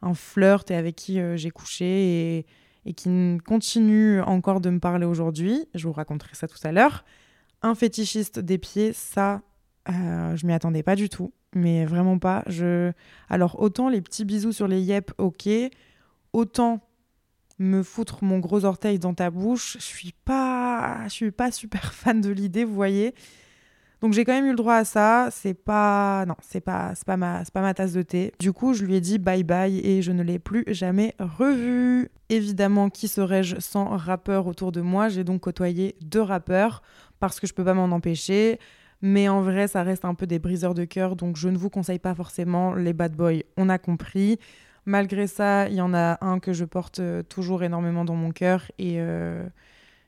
un 0.00 0.14
flirt 0.14 0.70
et 0.70 0.76
avec 0.76 0.96
qui 0.96 1.20
euh, 1.20 1.36
j'ai 1.36 1.50
couché 1.50 2.38
et, 2.38 2.94
qui 2.94 3.38
continue 3.46 4.22
encore 4.22 4.62
de 4.62 4.70
me 4.70 4.78
parler 4.78 5.04
aujourd'hui. 5.04 5.66
Je 5.74 5.86
vous 5.86 5.92
raconterai 5.92 6.34
ça 6.34 6.48
tout 6.48 6.58
à 6.64 6.72
l'heure. 6.72 7.04
Un 7.60 7.74
fétichiste 7.74 8.38
des 8.38 8.56
pieds, 8.56 8.94
ça, 8.94 9.42
euh, 9.90 10.34
je 10.36 10.46
m'y 10.46 10.54
attendais 10.54 10.82
pas 10.82 10.96
du 10.96 11.10
tout, 11.10 11.34
mais 11.54 11.84
vraiment 11.84 12.18
pas. 12.18 12.44
Alors, 13.28 13.60
autant 13.60 13.90
les 13.90 14.00
petits 14.00 14.24
bisous 14.24 14.52
sur 14.52 14.68
les 14.68 14.80
yep, 14.80 15.12
ok, 15.18 15.50
autant 16.32 16.80
me 17.58 17.82
foutre 17.82 18.24
mon 18.24 18.38
gros 18.38 18.64
orteil 18.64 18.98
dans 18.98 19.12
ta 19.12 19.30
bouche, 19.30 19.76
je 19.78 19.84
suis 19.84 20.14
pas, 20.24 21.02
je 21.04 21.12
suis 21.12 21.30
pas 21.30 21.50
super 21.50 21.92
fan 21.92 22.22
de 22.22 22.30
l'idée, 22.30 22.64
vous 22.64 22.74
voyez. 22.74 23.14
Donc 24.00 24.12
j'ai 24.12 24.24
quand 24.24 24.32
même 24.32 24.46
eu 24.46 24.50
le 24.50 24.56
droit 24.56 24.76
à 24.76 24.84
ça. 24.84 25.28
C'est 25.32 25.54
pas 25.54 26.24
non, 26.26 26.36
c'est 26.40 26.60
pas 26.60 26.92
c'est 26.94 27.04
pas 27.06 27.16
ma 27.16 27.44
c'est 27.44 27.52
pas 27.52 27.62
ma 27.62 27.74
tasse 27.74 27.92
de 27.92 28.02
thé. 28.02 28.32
Du 28.38 28.52
coup, 28.52 28.74
je 28.74 28.84
lui 28.84 28.94
ai 28.94 29.00
dit 29.00 29.18
bye 29.18 29.42
bye 29.42 29.80
et 29.84 30.02
je 30.02 30.12
ne 30.12 30.22
l'ai 30.22 30.38
plus 30.38 30.64
jamais 30.68 31.14
revu. 31.18 32.10
Évidemment, 32.28 32.90
qui 32.90 33.08
serais-je 33.08 33.58
sans 33.58 33.96
rappeur 33.96 34.46
autour 34.46 34.70
de 34.72 34.80
moi? 34.80 35.08
J'ai 35.08 35.24
donc 35.24 35.40
côtoyé 35.40 35.96
deux 36.00 36.22
rappeurs 36.22 36.82
parce 37.20 37.40
que 37.40 37.46
je 37.46 37.54
peux 37.54 37.64
pas 37.64 37.74
m'en 37.74 37.84
empêcher. 37.84 38.58
Mais 39.00 39.28
en 39.28 39.42
vrai, 39.42 39.68
ça 39.68 39.82
reste 39.82 40.04
un 40.04 40.14
peu 40.14 40.26
des 40.26 40.40
briseurs 40.40 40.74
de 40.74 40.84
cœur, 40.84 41.14
donc 41.14 41.36
je 41.36 41.48
ne 41.48 41.56
vous 41.56 41.70
conseille 41.70 42.00
pas 42.00 42.16
forcément 42.16 42.74
les 42.74 42.92
bad 42.92 43.14
boys. 43.14 43.42
On 43.56 43.68
a 43.68 43.78
compris. 43.78 44.38
Malgré 44.86 45.26
ça, 45.26 45.68
il 45.68 45.74
y 45.74 45.80
en 45.80 45.94
a 45.94 46.18
un 46.24 46.40
que 46.40 46.52
je 46.52 46.64
porte 46.64 46.98
euh, 47.00 47.22
toujours 47.22 47.62
énormément 47.62 48.04
dans 48.04 48.16
mon 48.16 48.30
cœur 48.32 48.64
et 48.78 48.94
euh, 48.98 49.46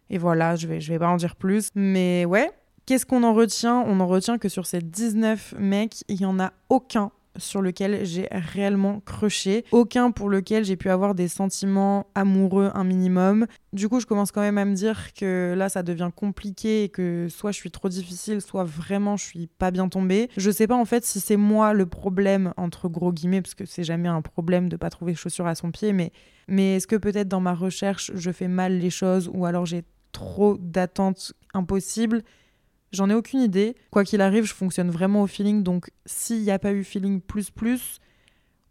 et 0.09 0.19
voilà, 0.19 0.57
je 0.57 0.67
vais 0.67 0.81
je 0.81 0.93
vais 0.93 0.99
pas 0.99 1.09
en 1.09 1.17
dire 1.17 1.37
plus. 1.37 1.71
Mais 1.75 2.25
ouais, 2.25 2.51
Qu'est-ce 2.91 3.07
qu'on 3.07 3.23
en 3.23 3.35
retient? 3.35 3.85
On 3.87 4.01
en 4.01 4.09
retient 4.09 4.37
que 4.37 4.49
sur 4.49 4.67
ces 4.67 4.81
19 4.81 5.55
mecs, 5.61 6.03
il 6.09 6.17
n'y 6.17 6.27
en 6.27 6.41
a 6.41 6.53
aucun, 6.71 7.13
sur 7.37 7.63
lequel 7.63 8.05
j'ai 8.05 8.27
réellement 8.33 8.99
crushé, 9.07 9.65
aucun 9.71 10.11
pour 10.11 10.29
lequel 10.29 10.65
j'ai 10.65 10.75
pu 10.75 10.91
avoir 10.91 11.15
des 11.15 11.29
sentiments 11.29 12.09
amoureux 12.17 12.73
un 12.75 12.83
minimum. 12.83 13.47
Du 13.73 13.89
coup, 13.89 14.01
je 14.01 14.07
commence 14.07 14.33
quand 14.33 14.41
même 14.41 14.59
à 14.59 14.65
me 14.65 14.75
dire 14.75 15.13
que 15.15 15.55
là, 15.57 15.69
ça 15.69 15.85
devient 15.85 16.11
compliqué 16.13 16.83
et 16.83 16.89
que 16.89 17.29
soit 17.31 17.53
je 17.53 17.59
suis 17.59 17.71
trop 17.71 17.89
difficile, 17.89 18.41
soit 18.41 18.65
vraiment 18.65 19.17
je 19.17 19.25
suis 19.25 19.47
pas 19.47 19.71
bien 19.71 19.89
tombée. 19.89 20.29
Je 20.37 20.51
sais 20.51 20.67
pas 20.67 20.75
en 20.75 20.85
fait 20.85 21.05
si 21.05 21.21
c'est 21.21 21.37
moi 21.37 21.73
le 21.75 21.87
problème, 21.87 22.53
entre 22.57 22.89
gros 22.89 23.13
guillemets, 23.13 23.41
parce 23.41 23.55
que 23.55 23.67
c'est 23.67 23.85
jamais 23.85 24.09
un 24.09 24.21
problème 24.21 24.69
de 24.69 24.75
pas 24.77 24.91
trouver 24.91 25.15
chaussures 25.15 25.47
à 25.47 25.55
son 25.55 25.71
pied, 25.71 25.93
mais, 25.93 26.11
mais 26.49 26.75
est-ce 26.75 26.89
que 26.89 26.97
peut-être 26.97 27.29
dans 27.29 27.39
ma 27.39 27.55
recherche, 27.55 28.11
je 28.17 28.33
fais 28.33 28.49
mal 28.49 28.81
les 28.81 28.91
choses 28.91 29.31
ou 29.33 29.47
alors 29.47 29.65
j'ai 29.65 29.85
trop 30.11 30.59
d'attentes 30.59 31.35
impossibles? 31.55 32.25
J'en 32.93 33.09
ai 33.09 33.15
aucune 33.15 33.41
idée. 33.41 33.77
Quoi 33.91 34.05
qu'il 34.05 34.21
arrive, 34.21 34.45
je 34.45 34.55
fonctionne 34.55 34.91
vraiment 34.91 35.23
au 35.23 35.27
feeling. 35.27 35.63
Donc, 35.63 35.91
s'il 36.07 36.43
n'y 36.43 36.51
a 36.51 36.59
pas 36.59 36.73
eu 36.73 36.83
feeling 36.83 37.21
plus 37.21 37.51
plus, 37.51 38.01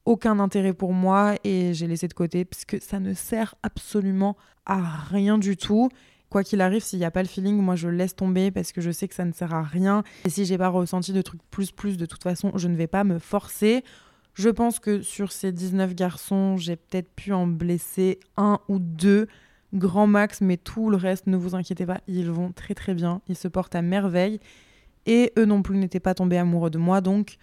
aucun 0.06 0.40
intérêt 0.40 0.74
pour 0.74 0.94
moi 0.94 1.36
et 1.44 1.74
j'ai 1.74 1.88
laissé 1.88 2.08
de 2.08 2.14
côté 2.14 2.44
parce 2.44 2.66
que 2.66 2.80
ça 2.82 3.00
ne 3.00 3.14
sert 3.14 3.56
absolument 3.64 4.36
à 4.66 4.82
rien 5.10 5.38
du 5.38 5.56
tout. 5.56 5.90
Quoi 6.30 6.44
qu'il 6.44 6.62
arrive, 6.62 6.84
s'il 6.84 7.00
n'y 7.00 7.06
a 7.06 7.12
pas 7.12 7.24
le 7.24 7.28
feeling, 7.28 7.58
moi 7.58 7.76
je 7.76 7.88
laisse 7.88 8.16
tomber 8.16 8.52
parce 8.52 8.72
que 8.72 8.82
je 8.82 8.92
sais 8.92 9.08
que 9.08 9.16
ça 9.16 9.26
ne 9.26 9.32
sert 9.32 9.54
à 9.54 9.64
rien. 9.64 10.04
Et 10.26 10.30
si 10.30 10.46
j'ai 10.46 10.58
pas 10.58 10.70
ressenti 10.70 11.14
de 11.14 11.22
trucs 11.22 11.42
plus 11.50 11.72
plus, 11.72 11.98
de 11.98 12.06
toute 12.06 12.24
façon, 12.24 12.52
je 12.56 12.68
ne 12.68 12.76
vais 12.76 12.88
pas 12.88 13.04
me 13.04 13.20
forcer. 13.20 13.84
Je 14.36 14.50
pense 14.50 14.80
que 14.80 15.02
sur 15.02 15.32
ces 15.32 15.52
19 15.52 15.96
garçons, 15.96 16.58
j'ai 16.58 16.76
peut-être 16.76 17.12
pu 17.16 17.34
en 17.34 17.48
blesser 17.48 18.20
un 18.38 18.60
ou 18.68 18.80
deux 18.80 19.28
grand 19.74 20.08
max, 20.08 20.42
mais 20.42 20.58
tout 20.58 20.90
le 20.90 20.98
reste, 20.98 21.28
ne 21.28 21.38
vous 21.38 21.56
inquiétez 21.56 21.86
pas, 21.86 22.02
ils 22.08 22.30
vont 22.30 22.52
très 22.52 22.74
très 22.74 22.94
bien, 22.94 23.22
ils 23.28 23.36
se 23.36 23.48
portent 23.48 23.76
à 23.76 23.82
merveille. 23.82 24.40
Et 25.06 25.32
eux 25.38 25.46
non 25.46 25.62
plus 25.62 25.78
n'étaient 25.78 26.00
pas 26.00 26.14
tombés 26.14 26.38
amoureux 26.38 26.70
de 26.70 26.78
moi, 26.78 27.02
donc 27.02 27.38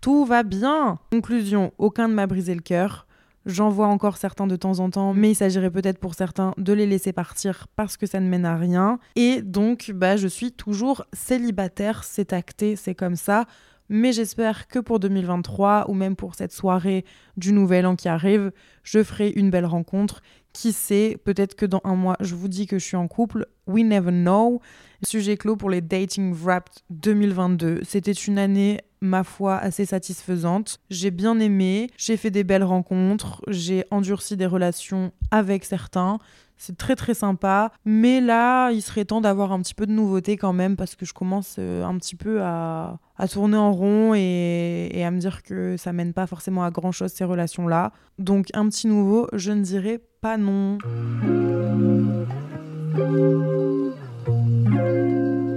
tout 0.00 0.24
va 0.24 0.42
bien. 0.42 0.98
Conclusion, 1.10 1.72
aucun 1.78 2.08
ne 2.08 2.14
m'a 2.14 2.26
brisé 2.26 2.54
le 2.54 2.60
cœur. 2.60 3.06
J'en 3.46 3.68
vois 3.68 3.86
encore 3.86 4.16
certains 4.16 4.48
de 4.48 4.56
temps 4.56 4.80
en 4.80 4.90
temps, 4.90 5.14
mais 5.14 5.30
il 5.30 5.34
s'agirait 5.36 5.70
peut-être 5.70 5.98
pour 5.98 6.14
certains 6.14 6.52
de 6.58 6.72
les 6.72 6.84
laisser 6.84 7.12
partir 7.12 7.68
parce 7.76 7.96
que 7.96 8.04
ça 8.04 8.18
ne 8.18 8.28
mène 8.28 8.44
à 8.44 8.56
rien. 8.56 8.98
Et 9.14 9.40
donc, 9.40 9.92
bah, 9.94 10.16
je 10.16 10.26
suis 10.26 10.50
toujours 10.50 11.04
célibataire, 11.12 12.02
c'est 12.02 12.32
acté, 12.32 12.74
c'est 12.74 12.96
comme 12.96 13.14
ça. 13.14 13.44
Mais 13.88 14.12
j'espère 14.12 14.66
que 14.66 14.80
pour 14.80 14.98
2023 14.98 15.86
ou 15.88 15.94
même 15.94 16.16
pour 16.16 16.34
cette 16.34 16.52
soirée 16.52 17.04
du 17.36 17.52
Nouvel 17.52 17.86
An 17.86 17.94
qui 17.94 18.08
arrive, 18.08 18.50
je 18.82 19.02
ferai 19.04 19.30
une 19.30 19.50
belle 19.50 19.66
rencontre 19.66 20.22
qui 20.56 20.72
sait, 20.72 21.20
peut-être 21.22 21.54
que 21.54 21.66
dans 21.66 21.82
un 21.84 21.94
mois, 21.94 22.16
je 22.20 22.34
vous 22.34 22.48
dis 22.48 22.66
que 22.66 22.78
je 22.78 22.84
suis 22.84 22.96
en 22.96 23.08
couple. 23.08 23.46
We 23.66 23.84
never 23.84 24.10
know. 24.10 24.62
Sujet 25.02 25.36
clos 25.36 25.56
pour 25.56 25.68
les 25.68 25.82
Dating 25.82 26.34
Wrapped 26.34 26.82
2022. 26.88 27.80
C'était 27.84 28.12
une 28.12 28.38
année, 28.38 28.80
ma 29.02 29.22
foi, 29.22 29.58
assez 29.58 29.84
satisfaisante. 29.84 30.80
J'ai 30.88 31.10
bien 31.10 31.38
aimé, 31.40 31.90
j'ai 31.98 32.16
fait 32.16 32.30
des 32.30 32.42
belles 32.42 32.64
rencontres, 32.64 33.42
j'ai 33.48 33.84
endurci 33.90 34.38
des 34.38 34.46
relations 34.46 35.12
avec 35.30 35.66
certains. 35.66 36.18
C'est 36.56 36.76
très 36.76 36.96
très 36.96 37.14
sympa. 37.14 37.70
Mais 37.84 38.20
là, 38.20 38.70
il 38.70 38.80
serait 38.80 39.04
temps 39.04 39.20
d'avoir 39.20 39.52
un 39.52 39.60
petit 39.60 39.74
peu 39.74 39.86
de 39.86 39.92
nouveauté 39.92 40.36
quand 40.36 40.52
même 40.52 40.76
parce 40.76 40.96
que 40.96 41.04
je 41.04 41.12
commence 41.12 41.56
euh, 41.58 41.84
un 41.84 41.96
petit 41.98 42.16
peu 42.16 42.42
à, 42.42 42.98
tourner 43.30 43.56
en 43.56 43.72
rond 43.72 44.14
et, 44.14 45.02
à 45.04 45.10
me 45.10 45.18
dire 45.18 45.42
que 45.42 45.76
ça 45.76 45.92
mène 45.92 46.12
pas 46.12 46.26
forcément 46.26 46.64
à 46.64 46.70
grand 46.70 46.92
chose 46.92 47.12
ces 47.12 47.24
relations-là. 47.24 47.92
Donc 48.18 48.46
un 48.54 48.68
petit 48.68 48.86
nouveau, 48.86 49.28
je 49.32 49.52
ne 49.52 49.62
dirais 49.62 50.00
pas 50.20 50.36
non. 50.36 50.78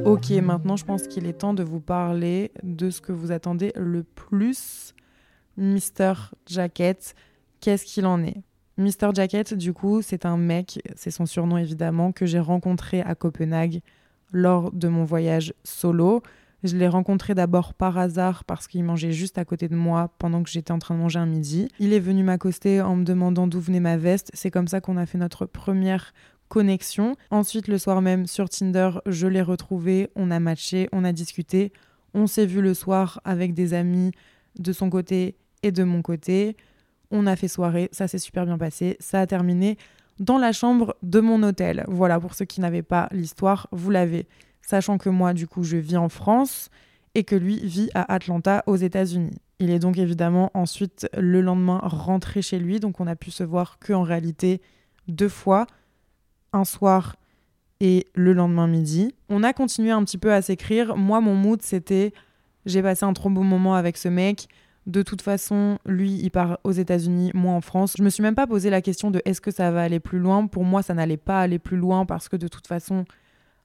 Ok, 0.05 0.31
maintenant 0.31 0.75
je 0.75 0.85
pense 0.85 1.07
qu'il 1.07 1.25
est 1.27 1.33
temps 1.33 1.53
de 1.53 1.63
vous 1.63 1.79
parler 1.79 2.51
de 2.63 2.89
ce 2.89 2.99
que 2.99 3.11
vous 3.11 3.31
attendez 3.31 3.71
le 3.75 4.03
plus. 4.03 4.93
Mister 5.55 6.13
Jacket, 6.47 7.15
qu'est-ce 7.61 7.85
qu'il 7.85 8.05
en 8.05 8.23
est? 8.23 8.43
Mr. 8.79 9.13
Jacket, 9.13 9.53
du 9.53 9.73
coup, 9.73 10.01
c'est 10.01 10.25
un 10.25 10.37
mec, 10.37 10.81
c'est 10.95 11.11
son 11.11 11.25
surnom 11.25 11.57
évidemment, 11.57 12.13
que 12.13 12.25
j'ai 12.25 12.39
rencontré 12.39 13.01
à 13.01 13.13
Copenhague 13.13 13.81
lors 14.31 14.71
de 14.71 14.87
mon 14.87 15.03
voyage 15.03 15.53
solo. 15.65 16.23
Je 16.63 16.77
l'ai 16.77 16.87
rencontré 16.87 17.35
d'abord 17.35 17.73
par 17.73 17.97
hasard 17.97 18.45
parce 18.45 18.67
qu'il 18.67 18.83
mangeait 18.85 19.11
juste 19.11 19.37
à 19.37 19.43
côté 19.43 19.67
de 19.67 19.75
moi 19.75 20.13
pendant 20.17 20.43
que 20.43 20.49
j'étais 20.49 20.71
en 20.71 20.79
train 20.79 20.95
de 20.95 20.99
manger 21.01 21.19
un 21.19 21.25
midi. 21.25 21.67
Il 21.79 21.91
est 21.91 21.99
venu 21.99 22.23
m'accoster 22.23 22.81
en 22.81 22.95
me 22.95 23.03
demandant 23.03 23.47
d'où 23.47 23.59
venait 23.59 23.81
ma 23.81 23.97
veste. 23.97 24.31
C'est 24.33 24.51
comme 24.51 24.67
ça 24.67 24.79
qu'on 24.79 24.95
a 24.95 25.05
fait 25.05 25.17
notre 25.17 25.45
première 25.45 26.13
connexion. 26.47 27.15
Ensuite, 27.31 27.67
le 27.67 27.77
soir 27.77 28.01
même, 28.01 28.27
sur 28.27 28.49
Tinder, 28.49 28.91
je 29.05 29.27
l'ai 29.27 29.41
retrouvé, 29.41 30.09
on 30.15 30.31
a 30.31 30.39
matché, 30.39 30.87
on 30.93 31.03
a 31.03 31.11
discuté. 31.11 31.73
On 32.13 32.27
s'est 32.27 32.45
vu 32.45 32.61
le 32.61 32.73
soir 32.73 33.19
avec 33.25 33.53
des 33.53 33.73
amis 33.73 34.11
de 34.57 34.71
son 34.71 34.89
côté 34.89 35.35
et 35.63 35.71
de 35.71 35.83
mon 35.83 36.01
côté. 36.01 36.55
On 37.11 37.25
a 37.27 37.35
fait 37.35 37.47
soirée, 37.47 37.89
ça 37.91 38.07
s'est 38.07 38.19
super 38.19 38.45
bien 38.45 38.57
passé. 38.57 38.97
Ça 38.99 39.21
a 39.21 39.27
terminé 39.27 39.77
dans 40.19 40.37
la 40.37 40.51
chambre 40.51 40.95
de 41.01 41.19
mon 41.19 41.41
hôtel. 41.43 41.83
Voilà, 41.87 42.19
pour 42.19 42.33
ceux 42.33 42.45
qui 42.45 42.61
n'avaient 42.61 42.83
pas 42.83 43.07
l'histoire, 43.11 43.67
vous 43.71 43.89
l'avez. 43.89 44.27
Sachant 44.61 44.97
que 44.97 45.09
moi, 45.09 45.33
du 45.33 45.47
coup, 45.47 45.63
je 45.63 45.77
vis 45.77 45.97
en 45.97 46.09
France 46.09 46.69
et 47.15 47.23
que 47.23 47.35
lui 47.35 47.59
vit 47.65 47.89
à 47.95 48.13
Atlanta, 48.13 48.63
aux 48.67 48.75
États-Unis. 48.75 49.39
Il 49.59 49.71
est 49.71 49.79
donc 49.79 49.97
évidemment 49.97 50.51
ensuite 50.53 51.09
le 51.17 51.41
lendemain 51.41 51.79
rentré 51.83 52.41
chez 52.41 52.59
lui, 52.59 52.79
donc 52.79 52.99
on 52.99 53.07
a 53.07 53.15
pu 53.15 53.31
se 53.31 53.43
voir 53.43 53.79
que 53.79 53.91
en 53.91 54.03
réalité 54.03 54.61
deux 55.07 55.27
fois, 55.27 55.67
un 56.53 56.63
soir 56.63 57.15
et 57.79 58.05
le 58.13 58.33
lendemain 58.33 58.67
midi. 58.67 59.13
On 59.27 59.43
a 59.43 59.53
continué 59.53 59.91
un 59.91 60.03
petit 60.03 60.17
peu 60.17 60.33
à 60.33 60.41
s'écrire. 60.41 60.95
Moi, 60.95 61.19
mon 61.19 61.35
mood, 61.35 61.61
c'était 61.61 62.13
j'ai 62.65 62.81
passé 62.81 63.05
un 63.05 63.13
trop 63.13 63.29
beau 63.29 63.43
moment 63.43 63.75
avec 63.75 63.97
ce 63.97 64.07
mec. 64.07 64.47
De 64.85 65.01
toute 65.03 65.21
façon, 65.21 65.77
lui, 65.85 66.13
il 66.13 66.31
part 66.31 66.59
aux 66.63 66.71
États-Unis, 66.71 67.31
moi 67.33 67.53
en 67.53 67.61
France. 67.61 67.95
Je 67.97 68.03
me 68.03 68.09
suis 68.09 68.23
même 68.23 68.35
pas 68.35 68.47
posé 68.47 68.69
la 68.69 68.81
question 68.81 69.11
de 69.11 69.21
est-ce 69.25 69.41
que 69.41 69.51
ça 69.51 69.71
va 69.71 69.83
aller 69.83 69.99
plus 69.99 70.19
loin. 70.19 70.47
Pour 70.47 70.63
moi, 70.63 70.81
ça 70.81 70.93
n'allait 70.93 71.17
pas 71.17 71.41
aller 71.41 71.59
plus 71.59 71.77
loin 71.77 72.05
parce 72.05 72.29
que 72.29 72.35
de 72.35 72.47
toute 72.47 72.67
façon, 72.67 73.05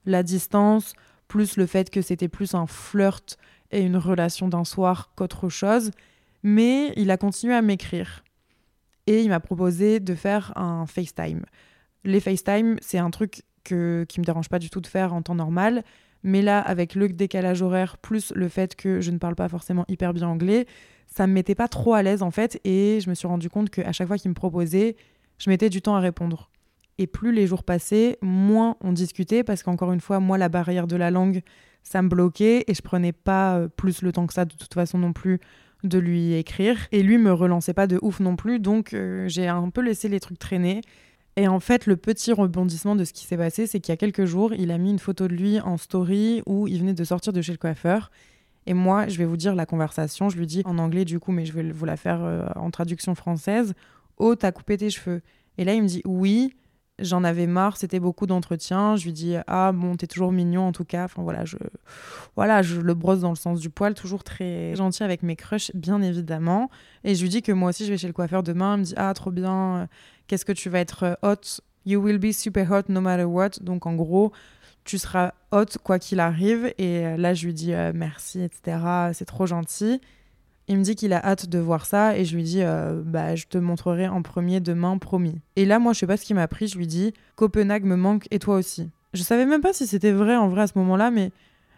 la 0.05 0.23
distance, 0.23 0.93
plus 1.27 1.57
le 1.57 1.65
fait 1.65 1.89
que 1.89 2.01
c'était 2.01 2.27
plus 2.27 2.53
un 2.53 2.67
flirt 2.67 3.37
et 3.71 3.81
une 3.81 3.97
relation 3.97 4.47
d'un 4.47 4.65
soir 4.65 5.11
qu'autre 5.15 5.49
chose. 5.49 5.91
Mais 6.43 6.93
il 6.95 7.09
a 7.09 7.17
continué 7.17 7.55
à 7.55 7.61
m'écrire. 7.61 8.23
Et 9.07 9.21
il 9.21 9.29
m'a 9.29 9.39
proposé 9.39 9.99
de 9.99 10.15
faire 10.15 10.53
un 10.55 10.85
FaceTime. 10.85 11.43
Les 12.03 12.19
FaceTime, 12.19 12.77
c'est 12.81 12.99
un 12.99 13.09
truc 13.09 13.43
que, 13.63 14.05
qui 14.07 14.19
me 14.19 14.25
dérange 14.25 14.49
pas 14.49 14.59
du 14.59 14.69
tout 14.69 14.81
de 14.81 14.87
faire 14.87 15.13
en 15.13 15.21
temps 15.21 15.35
normal. 15.35 15.83
Mais 16.23 16.41
là, 16.41 16.59
avec 16.59 16.95
le 16.95 17.07
décalage 17.07 17.61
horaire, 17.61 17.97
plus 17.97 18.31
le 18.35 18.47
fait 18.47 18.75
que 18.75 19.01
je 19.01 19.11
ne 19.11 19.17
parle 19.17 19.35
pas 19.35 19.49
forcément 19.49 19.85
hyper 19.87 20.13
bien 20.13 20.27
anglais, 20.27 20.65
ça 21.15 21.27
me 21.27 21.33
mettait 21.33 21.55
pas 21.55 21.69
trop 21.69 21.93
à 21.93 22.03
l'aise 22.03 22.21
en 22.21 22.31
fait 22.31 22.59
et 22.65 22.99
je 22.99 23.09
me 23.09 23.15
suis 23.15 23.27
rendu 23.27 23.49
compte 23.49 23.69
qu'à 23.69 23.93
chaque 23.93 24.07
fois 24.07 24.17
qu'il 24.17 24.29
me 24.29 24.35
proposait, 24.35 24.97
je 25.37 25.49
mettais 25.49 25.69
du 25.69 25.81
temps 25.81 25.95
à 25.95 26.01
répondre. 26.01 26.49
Et 26.97 27.07
plus 27.07 27.31
les 27.31 27.47
jours 27.47 27.63
passaient, 27.63 28.17
moins 28.21 28.75
on 28.81 28.91
discutait 28.91 29.43
parce 29.43 29.63
qu'encore 29.63 29.93
une 29.93 30.01
fois, 30.01 30.19
moi, 30.19 30.37
la 30.37 30.49
barrière 30.49 30.87
de 30.87 30.97
la 30.97 31.11
langue, 31.11 31.41
ça 31.83 32.01
me 32.01 32.09
bloquait 32.09 32.65
et 32.67 32.73
je 32.73 32.81
prenais 32.81 33.13
pas 33.13 33.57
euh, 33.57 33.67
plus 33.69 34.01
le 34.01 34.11
temps 34.11 34.27
que 34.27 34.33
ça 34.33 34.43
de 34.43 34.53
toute 34.55 34.73
façon 34.73 34.97
non 34.97 35.13
plus 35.13 35.39
de 35.85 35.99
lui 35.99 36.33
écrire. 36.33 36.77
Et 36.91 37.01
lui 37.01 37.17
me 37.17 37.31
relançait 37.31 37.73
pas 37.73 37.87
de 37.87 37.97
ouf 38.01 38.19
non 38.19 38.35
plus, 38.35 38.59
donc 38.59 38.93
euh, 38.93 39.25
j'ai 39.29 39.47
un 39.47 39.69
peu 39.69 39.81
laissé 39.81 40.09
les 40.09 40.19
trucs 40.19 40.39
traîner. 40.39 40.81
Et 41.37 41.47
en 41.47 41.61
fait, 41.61 41.85
le 41.85 41.95
petit 41.95 42.33
rebondissement 42.33 42.95
de 42.95 43.05
ce 43.05 43.13
qui 43.13 43.25
s'est 43.25 43.37
passé, 43.37 43.67
c'est 43.67 43.79
qu'il 43.79 43.91
y 43.91 43.93
a 43.93 43.97
quelques 43.97 44.25
jours, 44.25 44.53
il 44.53 44.71
a 44.71 44.77
mis 44.77 44.89
une 44.89 44.99
photo 44.99 45.29
de 45.29 45.33
lui 45.33 45.61
en 45.61 45.77
story 45.77 46.43
où 46.45 46.67
il 46.67 46.79
venait 46.79 46.93
de 46.93 47.03
sortir 47.05 47.31
de 47.31 47.41
chez 47.41 47.53
le 47.53 47.57
coiffeur 47.57 48.11
et 48.67 48.73
moi, 48.73 49.07
je 49.07 49.17
vais 49.17 49.25
vous 49.25 49.37
dire 49.37 49.55
la 49.55 49.65
conversation. 49.65 50.29
Je 50.29 50.37
lui 50.37 50.47
dis 50.47 50.61
en 50.65 50.77
anglais 50.77 51.05
du 51.05 51.19
coup, 51.19 51.31
mais 51.31 51.45
je 51.45 51.53
vais 51.53 51.71
vous 51.71 51.85
la 51.85 51.97
faire 51.97 52.23
euh, 52.23 52.47
en 52.55 52.71
traduction 52.71 53.15
française. 53.15 53.73
Oh, 54.17 54.35
t'as 54.35 54.51
coupé 54.51 54.77
tes 54.77 54.89
cheveux. 54.89 55.21
Et 55.57 55.65
là, 55.65 55.73
il 55.73 55.83
me 55.83 55.87
dit 55.87 56.01
oui. 56.05 56.53
J'en 56.97 57.25
avais 57.25 57.45
marre, 57.45 57.75
c'était 57.75 57.99
beaucoup 57.99 58.25
d'entretiens. 58.25 58.95
Je 58.95 59.03
lui 59.03 59.11
dis 59.11 59.35
ah 59.47 59.73
bon, 59.73 59.97
t'es 59.97 60.07
toujours 60.07 60.31
mignon 60.31 60.61
en 60.65 60.71
tout 60.71 60.85
cas. 60.85 61.03
Enfin 61.03 61.23
voilà, 61.23 61.43
je 61.43 61.57
voilà, 62.37 62.61
je 62.61 62.79
le 62.79 62.93
brosse 62.93 63.19
dans 63.19 63.31
le 63.31 63.35
sens 63.35 63.59
du 63.59 63.69
poil, 63.69 63.93
toujours 63.95 64.23
très 64.23 64.73
gentil 64.77 65.03
avec 65.03 65.21
mes 65.21 65.35
crushs, 65.35 65.71
bien 65.73 66.01
évidemment. 66.01 66.69
Et 67.03 67.13
je 67.13 67.21
lui 67.21 67.27
dis 67.27 67.41
que 67.41 67.51
moi 67.51 67.71
aussi 67.71 67.85
je 67.85 67.91
vais 67.91 67.97
chez 67.97 68.07
le 68.07 68.13
coiffeur 68.13 68.43
demain. 68.43 68.75
Il 68.75 68.79
me 68.79 68.83
dit 68.85 68.93
ah 68.95 69.13
trop 69.13 69.29
bien. 69.29 69.89
Qu'est-ce 70.27 70.45
que 70.45 70.53
tu 70.53 70.69
vas 70.69 70.79
être 70.79 71.03
euh, 71.03 71.15
hot? 71.21 71.59
You 71.85 71.99
will 72.01 72.17
be 72.17 72.31
super 72.31 72.71
hot 72.71 72.83
no 72.87 73.01
matter 73.01 73.25
what. 73.25 73.59
Donc 73.59 73.85
en 73.85 73.93
gros, 73.95 74.31
tu 74.85 74.97
seras 74.99 75.33
haute 75.51 75.77
quoi 75.83 75.99
qu'il 75.99 76.19
arrive. 76.19 76.73
Et 76.77 77.05
euh, 77.05 77.17
là, 77.17 77.33
je 77.33 77.45
lui 77.47 77.53
dis 77.53 77.73
euh, 77.73 77.91
merci, 77.93 78.41
etc. 78.41 78.77
C'est 79.13 79.25
trop 79.25 79.45
gentil. 79.45 79.99
Il 80.67 80.77
me 80.77 80.83
dit 80.83 80.95
qu'il 80.95 81.13
a 81.13 81.23
hâte 81.23 81.47
de 81.47 81.59
voir 81.59 81.85
ça 81.85 82.17
et 82.17 82.25
je 82.25 82.35
lui 82.35 82.43
dis 82.43 82.63
euh, 82.63 83.01
bah 83.05 83.35
je 83.35 83.45
te 83.45 83.57
montrerai 83.57 84.07
en 84.07 84.23
premier 84.23 84.59
demain 84.59 84.97
promis. 84.97 85.39
Et 85.55 85.65
là 85.65 85.77
moi 85.77 85.93
je 85.93 85.99
sais 85.99 86.07
pas 86.07 86.17
ce 86.17 86.25
qui 86.25 86.33
m'a 86.33 86.47
pris, 86.47 86.67
je 86.67 86.79
lui 86.79 86.87
dis 86.87 87.13
Copenhague 87.35 87.83
me 87.83 87.95
manque 87.95 88.27
et 88.31 88.39
toi 88.39 88.55
aussi. 88.55 88.89
Je 89.13 89.21
savais 89.21 89.45
même 89.45 89.61
pas 89.61 89.73
si 89.73 89.85
c'était 89.85 90.11
vrai 90.11 90.35
en 90.35 90.47
vrai 90.49 90.63
à 90.63 90.67
ce 90.67 90.75
moment-là 90.79 91.11
mais 91.11 91.31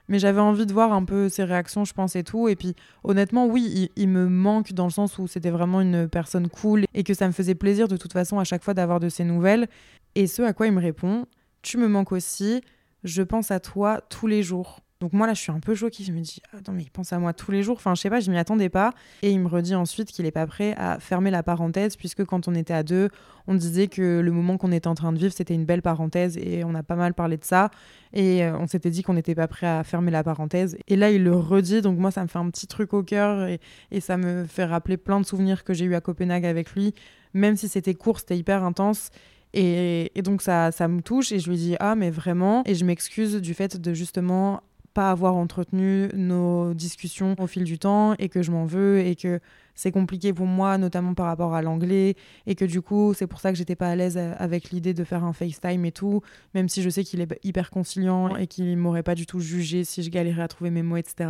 mais 0.07 0.19
j'avais 0.19 0.39
envie 0.39 0.65
de 0.65 0.71
voir 0.71 0.93
un 0.93 1.03
peu 1.03 1.27
ses 1.27 1.43
réactions 1.43 1.83
je 1.83 1.93
pense 1.93 2.15
et 2.15 2.23
tout 2.23 2.47
et 2.47 2.55
puis 2.55 2.75
honnêtement 3.03 3.45
oui, 3.45 3.91
il 3.97 4.07
me 4.07 4.29
manque 4.29 4.71
dans 4.71 4.85
le 4.85 4.91
sens 4.91 5.17
où 5.17 5.27
c'était 5.27 5.49
vraiment 5.49 5.81
une 5.81 6.07
personne 6.07 6.47
cool 6.47 6.85
et 6.93 7.03
que 7.03 7.13
ça 7.13 7.27
me 7.27 7.33
faisait 7.33 7.55
plaisir 7.55 7.89
de 7.89 7.97
toute 7.97 8.13
façon 8.13 8.39
à 8.39 8.45
chaque 8.45 8.63
fois 8.63 8.73
d'avoir 8.73 9.01
de 9.01 9.09
ses 9.09 9.25
nouvelles 9.25 9.67
et 10.15 10.27
ce 10.27 10.43
à 10.43 10.53
quoi 10.53 10.65
il 10.65 10.71
me 10.71 10.79
répond 10.79 11.25
tu 11.61 11.77
me 11.77 11.89
manques 11.89 12.13
aussi 12.13 12.61
je 13.07 13.23
pense 13.23 13.51
à 13.51 13.59
toi 13.59 14.01
tous 14.09 14.27
les 14.27 14.43
jours. 14.43 14.81
Donc 14.99 15.13
moi 15.13 15.27
là, 15.27 15.35
je 15.35 15.41
suis 15.41 15.51
un 15.51 15.59
peu 15.59 15.75
choquée. 15.75 16.03
Je 16.03 16.11
me 16.11 16.21
dis, 16.21 16.41
attends, 16.57 16.71
mais 16.71 16.81
il 16.81 16.89
pense 16.89 17.13
à 17.13 17.19
moi 17.19 17.31
tous 17.31 17.51
les 17.51 17.61
jours. 17.61 17.75
Enfin, 17.75 17.93
je 17.93 18.01
sais 18.01 18.09
pas, 18.09 18.19
je 18.19 18.31
m'y 18.31 18.37
attendais 18.37 18.69
pas. 18.69 18.93
Et 19.21 19.31
il 19.31 19.39
me 19.39 19.47
redit 19.47 19.75
ensuite 19.75 20.09
qu'il 20.09 20.25
est 20.25 20.31
pas 20.31 20.47
prêt 20.47 20.73
à 20.77 20.99
fermer 20.99 21.29
la 21.29 21.43
parenthèse, 21.43 21.95
puisque 21.95 22.25
quand 22.25 22.47
on 22.47 22.55
était 22.55 22.73
à 22.73 22.81
deux, 22.81 23.09
on 23.45 23.53
disait 23.53 23.87
que 23.87 24.19
le 24.19 24.31
moment 24.31 24.57
qu'on 24.57 24.71
était 24.71 24.87
en 24.87 24.95
train 24.95 25.13
de 25.13 25.19
vivre, 25.19 25.33
c'était 25.33 25.53
une 25.53 25.65
belle 25.65 25.83
parenthèse. 25.83 26.37
Et 26.37 26.63
on 26.63 26.73
a 26.73 26.81
pas 26.81 26.95
mal 26.95 27.13
parlé 27.13 27.37
de 27.37 27.43
ça. 27.43 27.69
Et 28.13 28.43
euh, 28.43 28.57
on 28.57 28.65
s'était 28.65 28.89
dit 28.89 29.03
qu'on 29.03 29.13
n'était 29.13 29.35
pas 29.35 29.47
prêt 29.47 29.67
à 29.67 29.83
fermer 29.83 30.09
la 30.09 30.23
parenthèse. 30.23 30.77
Et 30.87 30.95
là, 30.95 31.11
il 31.11 31.23
le 31.23 31.35
redit. 31.35 31.81
Donc 31.81 31.99
moi, 31.99 32.09
ça 32.09 32.23
me 32.23 32.27
fait 32.27 32.39
un 32.39 32.49
petit 32.49 32.65
truc 32.65 32.93
au 32.95 33.03
cœur. 33.03 33.47
Et, 33.47 33.59
et 33.91 34.01
ça 34.01 34.17
me 34.17 34.45
fait 34.45 34.65
rappeler 34.65 34.97
plein 34.97 35.19
de 35.19 35.25
souvenirs 35.27 35.63
que 35.63 35.75
j'ai 35.75 35.85
eu 35.85 35.93
à 35.93 36.01
Copenhague 36.01 36.45
avec 36.45 36.71
lui. 36.73 36.95
Même 37.35 37.55
si 37.55 37.67
c'était 37.67 37.93
court, 37.93 38.19
c'était 38.19 38.37
hyper 38.37 38.63
intense. 38.63 39.11
Et, 39.53 40.11
et, 40.17 40.21
donc 40.21 40.41
ça, 40.41 40.71
ça 40.71 40.87
me 40.87 41.01
touche 41.01 41.31
et 41.31 41.39
je 41.39 41.49
lui 41.49 41.57
dis 41.57 41.75
ah 41.79 41.95
mais 41.95 42.09
vraiment 42.09 42.63
et 42.65 42.75
je 42.75 42.83
m'excuse 42.83 43.35
du 43.35 43.53
fait 43.53 43.77
de 43.79 43.93
justement 43.93 44.61
pas 44.97 45.11
avoir 45.11 45.35
entretenu 45.35 46.09
nos 46.15 46.73
discussions 46.73 47.35
au 47.37 47.45
fil 47.45 47.63
du 47.63 47.77
temps 47.77 48.15
et 48.17 48.29
que 48.29 48.41
je 48.41 48.49
m'en 48.49 48.65
veux 48.65 48.99
et 48.99 49.15
que 49.15 49.39
c'est 49.75 49.91
compliqué 49.91 50.33
pour 50.33 50.47
moi, 50.47 50.79
notamment 50.79 51.13
par 51.13 51.27
rapport 51.27 51.53
à 51.53 51.61
l'anglais, 51.61 52.15
et 52.47 52.55
que 52.55 52.65
du 52.65 52.81
coup, 52.81 53.13
c'est 53.13 53.27
pour 53.27 53.39
ça 53.39 53.51
que 53.51 53.57
j'étais 53.59 53.75
pas 53.75 53.89
à 53.89 53.95
l'aise 53.95 54.17
avec 54.17 54.71
l'idée 54.71 54.95
de 54.95 55.03
faire 55.03 55.23
un 55.23 55.33
FaceTime 55.33 55.85
et 55.85 55.91
tout, 55.91 56.21
même 56.55 56.67
si 56.67 56.81
je 56.81 56.89
sais 56.89 57.03
qu'il 57.03 57.21
est 57.21 57.39
hyper 57.43 57.69
conciliant 57.69 58.35
et 58.37 58.47
qu'il 58.47 58.75
m'aurait 58.75 59.03
pas 59.03 59.13
du 59.13 59.27
tout 59.27 59.39
jugé 59.39 59.83
si 59.83 60.01
je 60.01 60.09
galérais 60.09 60.41
à 60.41 60.47
trouver 60.47 60.71
mes 60.71 60.81
mots, 60.81 60.97
etc. 60.97 61.29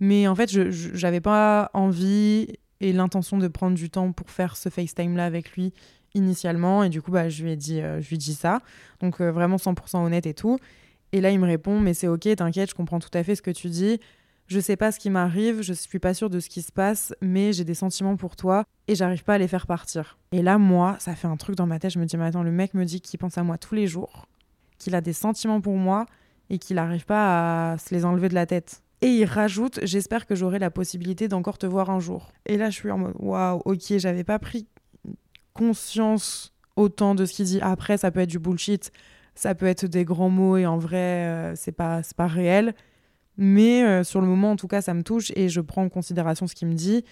Mais 0.00 0.26
en 0.26 0.34
fait, 0.34 0.50
je 0.50 0.70
j'avais 0.70 1.20
pas 1.20 1.70
envie 1.74 2.46
et 2.80 2.94
l'intention 2.94 3.36
de 3.36 3.48
prendre 3.48 3.76
du 3.76 3.90
temps 3.90 4.12
pour 4.12 4.30
faire 4.30 4.56
ce 4.56 4.70
FaceTime 4.70 5.16
là 5.16 5.26
avec 5.26 5.52
lui 5.52 5.74
initialement, 6.16 6.82
et 6.82 6.88
du 6.88 7.02
coup, 7.02 7.12
bah, 7.12 7.28
je 7.28 7.44
lui 7.44 7.52
ai 7.52 7.56
dit, 7.56 7.80
euh, 7.80 8.00
je 8.00 8.08
lui 8.08 8.18
dit 8.18 8.34
ça. 8.34 8.60
Donc, 9.00 9.20
euh, 9.20 9.30
vraiment 9.30 9.58
100% 9.58 10.04
honnête 10.04 10.26
et 10.26 10.34
tout. 10.34 10.58
Et 11.12 11.20
là, 11.20 11.30
il 11.30 11.38
me 11.38 11.46
répond, 11.46 11.80
mais 11.80 11.94
c'est 11.94 12.08
ok, 12.08 12.34
t'inquiète, 12.36 12.70
je 12.70 12.74
comprends 12.74 12.98
tout 12.98 13.10
à 13.14 13.22
fait 13.22 13.36
ce 13.36 13.42
que 13.42 13.50
tu 13.50 13.68
dis. 13.68 14.00
Je 14.48 14.60
sais 14.60 14.76
pas 14.76 14.92
ce 14.92 14.98
qui 14.98 15.10
m'arrive, 15.10 15.62
je 15.62 15.72
suis 15.72 15.98
pas 15.98 16.14
sûre 16.14 16.30
de 16.30 16.38
ce 16.38 16.48
qui 16.48 16.62
se 16.62 16.70
passe, 16.70 17.12
mais 17.20 17.52
j'ai 17.52 17.64
des 17.64 17.74
sentiments 17.74 18.16
pour 18.16 18.36
toi 18.36 18.64
et 18.86 18.94
j'arrive 18.94 19.24
pas 19.24 19.34
à 19.34 19.38
les 19.38 19.48
faire 19.48 19.66
partir. 19.66 20.18
Et 20.30 20.40
là, 20.40 20.56
moi, 20.56 20.96
ça 21.00 21.16
fait 21.16 21.26
un 21.26 21.36
truc 21.36 21.56
dans 21.56 21.66
ma 21.66 21.80
tête. 21.80 21.90
Je 21.90 21.98
me 21.98 22.04
dis, 22.04 22.16
mais 22.16 22.26
attends, 22.26 22.44
le 22.44 22.52
mec 22.52 22.72
me 22.74 22.84
dit 22.84 23.00
qu'il 23.00 23.18
pense 23.18 23.38
à 23.38 23.42
moi 23.42 23.58
tous 23.58 23.74
les 23.74 23.88
jours, 23.88 24.26
qu'il 24.78 24.94
a 24.94 25.00
des 25.00 25.12
sentiments 25.12 25.60
pour 25.60 25.76
moi 25.76 26.06
et 26.48 26.58
qu'il 26.58 26.76
n'arrive 26.76 27.06
pas 27.06 27.72
à 27.72 27.78
se 27.78 27.92
les 27.92 28.04
enlever 28.04 28.28
de 28.28 28.34
la 28.34 28.46
tête. 28.46 28.82
Et 29.02 29.08
il 29.08 29.24
rajoute, 29.24 29.80
j'espère 29.82 30.26
que 30.26 30.36
j'aurai 30.36 30.60
la 30.60 30.70
possibilité 30.70 31.26
d'encore 31.26 31.58
te 31.58 31.66
voir 31.66 31.90
un 31.90 31.98
jour. 31.98 32.32
Et 32.46 32.56
là, 32.56 32.70
je 32.70 32.76
suis 32.76 32.90
en 32.90 32.98
mode, 32.98 33.14
waouh, 33.18 33.60
ok, 33.64 33.98
j'avais 33.98 34.24
pas 34.24 34.38
pris 34.38 34.66
conscience 35.56 36.54
autant 36.76 37.14
de 37.14 37.24
ce 37.24 37.32
qu'il 37.32 37.46
dit. 37.46 37.60
Après, 37.62 37.96
ça 37.96 38.10
peut 38.10 38.20
être 38.20 38.30
du 38.30 38.38
bullshit 38.38 38.92
ça 39.36 39.54
peut 39.54 39.66
être 39.66 39.84
des 39.86 40.04
grands 40.04 40.30
mots 40.30 40.56
et 40.56 40.66
en 40.66 40.78
vrai, 40.78 40.96
euh, 40.96 41.54
c'est 41.54 41.72
pas, 41.72 42.00
pas 42.16 42.26
réel. 42.26 42.74
Mais 43.36 43.84
euh, 43.84 44.02
sur 44.02 44.22
le 44.22 44.26
moment, 44.26 44.50
en 44.50 44.56
tout 44.56 44.66
cas, 44.66 44.80
ça 44.80 44.94
me 44.94 45.02
touche 45.02 45.30
et 45.36 45.48
je 45.50 45.60
prends 45.60 45.84
en 45.84 45.88
considération 45.90 46.46
ce 46.46 46.54
qu'il 46.54 46.68
me 46.68 46.74
dit 46.74 47.04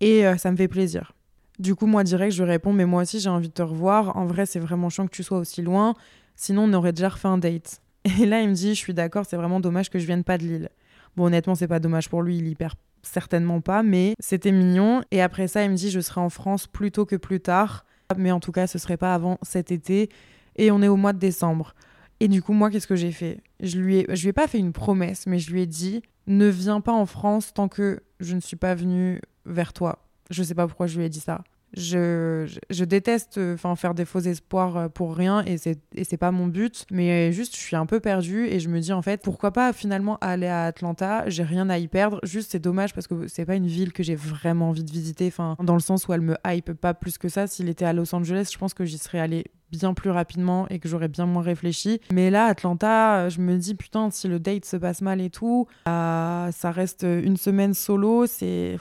et 0.00 0.26
euh, 0.26 0.36
ça 0.36 0.50
me 0.50 0.56
fait 0.56 0.68
plaisir. 0.68 1.12
Du 1.60 1.76
coup, 1.76 1.86
moi, 1.86 2.02
direct, 2.02 2.34
je 2.34 2.42
réponds, 2.42 2.72
mais 2.72 2.84
moi 2.84 3.02
aussi, 3.02 3.20
j'ai 3.20 3.28
envie 3.28 3.48
de 3.48 3.52
te 3.52 3.62
revoir. 3.62 4.16
En 4.16 4.26
vrai, 4.26 4.44
c'est 4.44 4.58
vraiment 4.58 4.90
chiant 4.90 5.06
que 5.06 5.14
tu 5.14 5.22
sois 5.22 5.38
aussi 5.38 5.62
loin. 5.62 5.94
Sinon, 6.34 6.64
on 6.64 6.72
aurait 6.72 6.92
déjà 6.92 7.10
refait 7.10 7.28
un 7.28 7.38
date. 7.38 7.80
Et 8.20 8.26
là, 8.26 8.40
il 8.40 8.48
me 8.48 8.54
dit, 8.54 8.74
je 8.74 8.80
suis 8.80 8.94
d'accord, 8.94 9.24
c'est 9.24 9.36
vraiment 9.36 9.60
dommage 9.60 9.88
que 9.88 10.00
je 10.00 10.06
vienne 10.06 10.24
pas 10.24 10.38
de 10.38 10.42
Lille. 10.42 10.68
Bon, 11.14 11.26
honnêtement, 11.26 11.54
c'est 11.54 11.68
pas 11.68 11.78
dommage 11.78 12.08
pour 12.08 12.22
lui, 12.22 12.38
il 12.38 12.48
y 12.48 12.54
perd 12.56 12.74
certainement 13.02 13.60
pas, 13.60 13.82
mais 13.82 14.14
c'était 14.18 14.52
mignon. 14.52 15.02
Et 15.10 15.20
après 15.20 15.48
ça, 15.48 15.64
il 15.64 15.70
me 15.70 15.76
dit, 15.76 15.90
je 15.90 16.00
serai 16.00 16.20
en 16.20 16.30
France 16.30 16.66
plus 16.66 16.90
tôt 16.90 17.06
que 17.06 17.16
plus 17.16 17.40
tard. 17.40 17.84
Mais 18.16 18.30
en 18.30 18.40
tout 18.40 18.52
cas, 18.52 18.66
ce 18.66 18.78
serait 18.78 18.96
pas 18.96 19.14
avant 19.14 19.38
cet 19.42 19.72
été 19.72 20.10
et 20.56 20.70
on 20.70 20.82
est 20.82 20.88
au 20.88 20.96
mois 20.96 21.12
de 21.12 21.18
décembre. 21.18 21.74
Et 22.20 22.28
du 22.28 22.42
coup, 22.42 22.52
moi, 22.52 22.70
qu'est-ce 22.70 22.86
que 22.86 22.96
j'ai 22.96 23.12
fait? 23.12 23.40
Je 23.60 23.78
lui 23.78 23.98
ai, 23.98 24.06
je 24.14 24.22
lui 24.22 24.28
ai 24.28 24.32
pas 24.32 24.46
fait 24.46 24.58
une 24.58 24.72
promesse, 24.72 25.26
mais 25.26 25.38
je 25.38 25.50
lui 25.50 25.62
ai 25.62 25.66
dit 25.66 26.02
ne 26.26 26.46
viens 26.46 26.80
pas 26.80 26.92
en 26.92 27.06
France 27.06 27.52
tant 27.52 27.68
que 27.68 28.00
je 28.20 28.34
ne 28.34 28.40
suis 28.40 28.56
pas 28.56 28.74
venue 28.74 29.20
vers 29.44 29.72
toi. 29.72 30.04
Je 30.30 30.42
sais 30.42 30.54
pas 30.54 30.66
pourquoi 30.66 30.86
je 30.86 30.98
lui 30.98 31.04
ai 31.04 31.08
dit 31.08 31.20
ça 31.20 31.42
je, 31.74 32.46
je, 32.70 32.84
déteste 32.84 33.40
enfin 33.54 33.76
faire 33.76 33.94
des 33.94 34.04
faux 34.04 34.20
espoirs 34.20 34.76
euh, 34.76 34.88
pour 34.88 35.16
rien 35.16 35.42
et 35.44 35.56
c'est 35.56 35.78
c'est 36.02 36.16
pas 36.16 36.30
mon 36.30 36.46
but. 36.46 36.84
Mais 36.90 37.32
juste 37.32 37.56
je 37.56 37.60
suis 37.60 37.76
un 37.76 37.86
peu 37.86 38.00
perdue 38.00 38.46
et 38.46 38.60
je 38.60 38.68
me 38.68 38.80
dis 38.80 38.92
en 38.92 39.02
fait 39.02 39.22
pourquoi 39.22 39.52
pas 39.52 39.72
finalement 39.72 40.18
aller 40.20 40.48
à 40.48 40.64
Atlanta? 40.64 41.28
J'ai 41.28 41.44
rien 41.44 41.70
à 41.70 41.78
y 41.78 41.88
perdre. 41.88 42.20
Juste 42.24 42.52
c'est 42.52 42.58
dommage 42.58 42.92
parce 42.94 43.06
que 43.06 43.26
c'est 43.28 43.46
pas 43.46 43.54
une 43.56 43.66
ville 43.66 43.92
que 43.92 44.02
j'ai 44.02 44.14
vraiment 44.16 44.68
envie 44.68 44.84
de 44.84 44.90
visiter. 44.90 45.26
Enfin 45.28 45.56
dans 45.62 45.74
le 45.74 45.80
sens 45.80 46.06
où 46.08 46.12
elle 46.12 46.20
me 46.20 46.36
hype 46.46 46.72
pas 46.72 46.94
plus 46.94 47.18
que 47.18 47.28
ça. 47.28 47.46
S'il 47.46 47.68
était 47.68 47.84
à 47.84 47.92
Los 47.92 48.14
Angeles 48.14 48.50
je 48.52 48.58
pense 48.58 48.74
que 48.74 48.84
j'y 48.84 48.98
serais 48.98 49.20
allée 49.20 49.44
bien 49.70 49.94
plus 49.94 50.10
rapidement 50.10 50.68
et 50.68 50.78
que 50.78 50.88
j'aurais 50.88 51.08
bien 51.08 51.24
moins 51.24 51.42
réfléchi. 51.42 52.00
Mais 52.12 52.30
là, 52.30 52.44
Atlanta, 52.44 53.30
je 53.30 53.40
me 53.40 53.56
dis, 53.56 53.74
putain, 53.74 54.10
si 54.10 54.28
le 54.28 54.38
date 54.38 54.66
se 54.66 54.76
passe 54.76 55.00
mal 55.00 55.20
et 55.22 55.30
tout, 55.30 55.66
euh, 55.88 56.52
ça 56.52 56.70
reste 56.70 57.04
une 57.04 57.38
semaine 57.38 57.72
solo, 57.72 58.26
c'est 58.26 58.78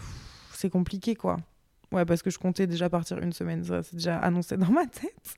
compliqué, 0.70 1.16
quoi. 1.16 1.38
Ouais, 1.92 2.06
parce 2.06 2.22
que 2.22 2.30
je 2.30 2.40
comptais 2.40 2.68
déjà 2.68 2.90
partir 2.90 3.20
une 3.20 3.34
semaine, 3.34 3.64
ça 3.64 3.84
c'est 3.84 3.96
déjà 3.96 4.18
annoncé 4.18 4.56
dans 4.58 4.72
ma 4.72 4.86
tête. 4.86 5.38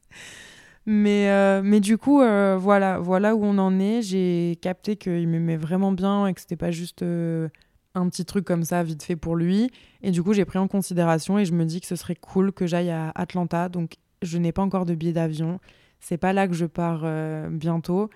Mais, 0.85 1.29
euh, 1.29 1.79
du 1.79 1.97
coup, 1.97 2.21
euh, 2.21 2.57
voilà, 2.59 2.99
voilà 2.99 3.35
où 3.35 3.43
on 3.43 3.57
en 3.57 3.79
est. 3.79 4.01
J'ai 4.01 4.57
capté 4.61 4.95
qu'il 4.97 5.27
m'aimait 5.27 5.57
vraiment 5.57 5.91
bien 5.91 6.27
et 6.27 6.33
que 6.33 6.41
c'était 6.41 6.57
pas 6.57 6.71
juste 6.71 7.03
euh, 7.03 7.47
un 7.95 8.09
petit 8.09 8.25
truc 8.25 8.45
comme 8.45 8.63
ça, 8.63 8.83
vite 8.83 9.03
fait 9.03 9.15
pour 9.15 9.35
lui. 9.35 9.69
Et 10.01 10.11
du 10.11 10.21
coup, 10.23 10.33
j'ai 10.33 10.45
pris 10.45 10.59
en 10.59 10.67
considération 10.67 11.39
et 11.39 11.45
je 11.45 11.53
me 11.53 11.65
dis 11.65 11.79
que 11.79 11.87
ce 11.87 11.95
serait 11.95 12.15
cool 12.15 12.51
que 12.51 12.67
j'aille 12.67 12.91
à 12.91 13.11
Atlanta. 13.15 13.69
Donc, 13.69 13.95
je 14.21 14.37
n'ai 14.37 14.51
pas 14.51 14.61
encore 14.61 14.85
de 14.85 14.93
billet 14.93 15.13
d'avion. 15.13 15.59
C'est 15.99 16.17
pas 16.17 16.33
là 16.33 16.47
que 16.47 16.53
je 16.53 16.65
pars 16.65 17.05
bientôt. 17.49 18.09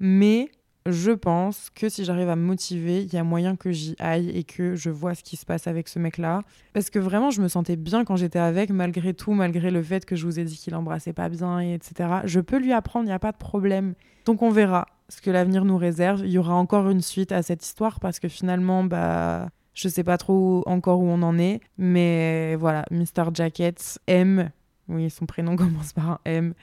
Mais 0.00 0.50
je 0.86 1.12
pense 1.12 1.70
que 1.70 1.88
si 1.88 2.04
j'arrive 2.04 2.28
à 2.28 2.36
me 2.36 2.42
motiver, 2.42 3.02
il 3.02 3.12
y 3.12 3.16
a 3.16 3.24
moyen 3.24 3.56
que 3.56 3.70
j'y 3.70 3.94
aille 3.98 4.30
et 4.30 4.44
que 4.44 4.74
je 4.74 4.90
vois 4.90 5.14
ce 5.14 5.22
qui 5.22 5.36
se 5.36 5.46
passe 5.46 5.66
avec 5.66 5.88
ce 5.88 5.98
mec-là. 5.98 6.42
Parce 6.72 6.90
que 6.90 6.98
vraiment, 6.98 7.30
je 7.30 7.40
me 7.40 7.48
sentais 7.48 7.76
bien 7.76 8.04
quand 8.04 8.16
j'étais 8.16 8.38
avec, 8.38 8.70
malgré 8.70 9.14
tout, 9.14 9.32
malgré 9.32 9.70
le 9.70 9.82
fait 9.82 10.04
que 10.04 10.16
je 10.16 10.24
vous 10.26 10.40
ai 10.40 10.44
dit 10.44 10.56
qu'il 10.56 10.74
embrassait 10.74 11.12
pas 11.12 11.28
bien, 11.28 11.60
et 11.60 11.74
etc. 11.74 12.08
Je 12.24 12.40
peux 12.40 12.58
lui 12.58 12.72
apprendre, 12.72 13.04
il 13.04 13.08
n'y 13.08 13.14
a 13.14 13.18
pas 13.18 13.32
de 13.32 13.36
problème. 13.36 13.94
Donc 14.24 14.42
on 14.42 14.50
verra 14.50 14.86
ce 15.08 15.20
que 15.20 15.30
l'avenir 15.30 15.64
nous 15.64 15.76
réserve. 15.76 16.22
Il 16.24 16.30
y 16.30 16.38
aura 16.38 16.54
encore 16.54 16.88
une 16.90 17.02
suite 17.02 17.32
à 17.32 17.42
cette 17.42 17.64
histoire 17.64 18.00
parce 18.00 18.18
que 18.18 18.28
finalement, 18.28 18.82
bah, 18.82 19.48
je 19.74 19.88
sais 19.88 20.04
pas 20.04 20.18
trop 20.18 20.62
encore 20.66 21.00
où 21.00 21.06
on 21.06 21.22
en 21.22 21.38
est. 21.38 21.60
Mais 21.78 22.56
voilà, 22.56 22.84
Mr. 22.90 23.30
Jacket, 23.34 23.98
M, 24.06 24.50
oui, 24.88 25.10
son 25.10 25.26
prénom 25.26 25.56
commence 25.56 25.92
par 25.92 26.10
un 26.10 26.18
M 26.24 26.54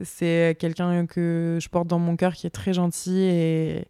c'est 0.00 0.56
quelqu'un 0.58 1.06
que 1.06 1.58
je 1.60 1.68
porte 1.68 1.86
dans 1.86 1.98
mon 1.98 2.16
cœur 2.16 2.34
qui 2.34 2.46
est 2.46 2.50
très 2.50 2.72
gentil 2.72 3.18
et, 3.18 3.88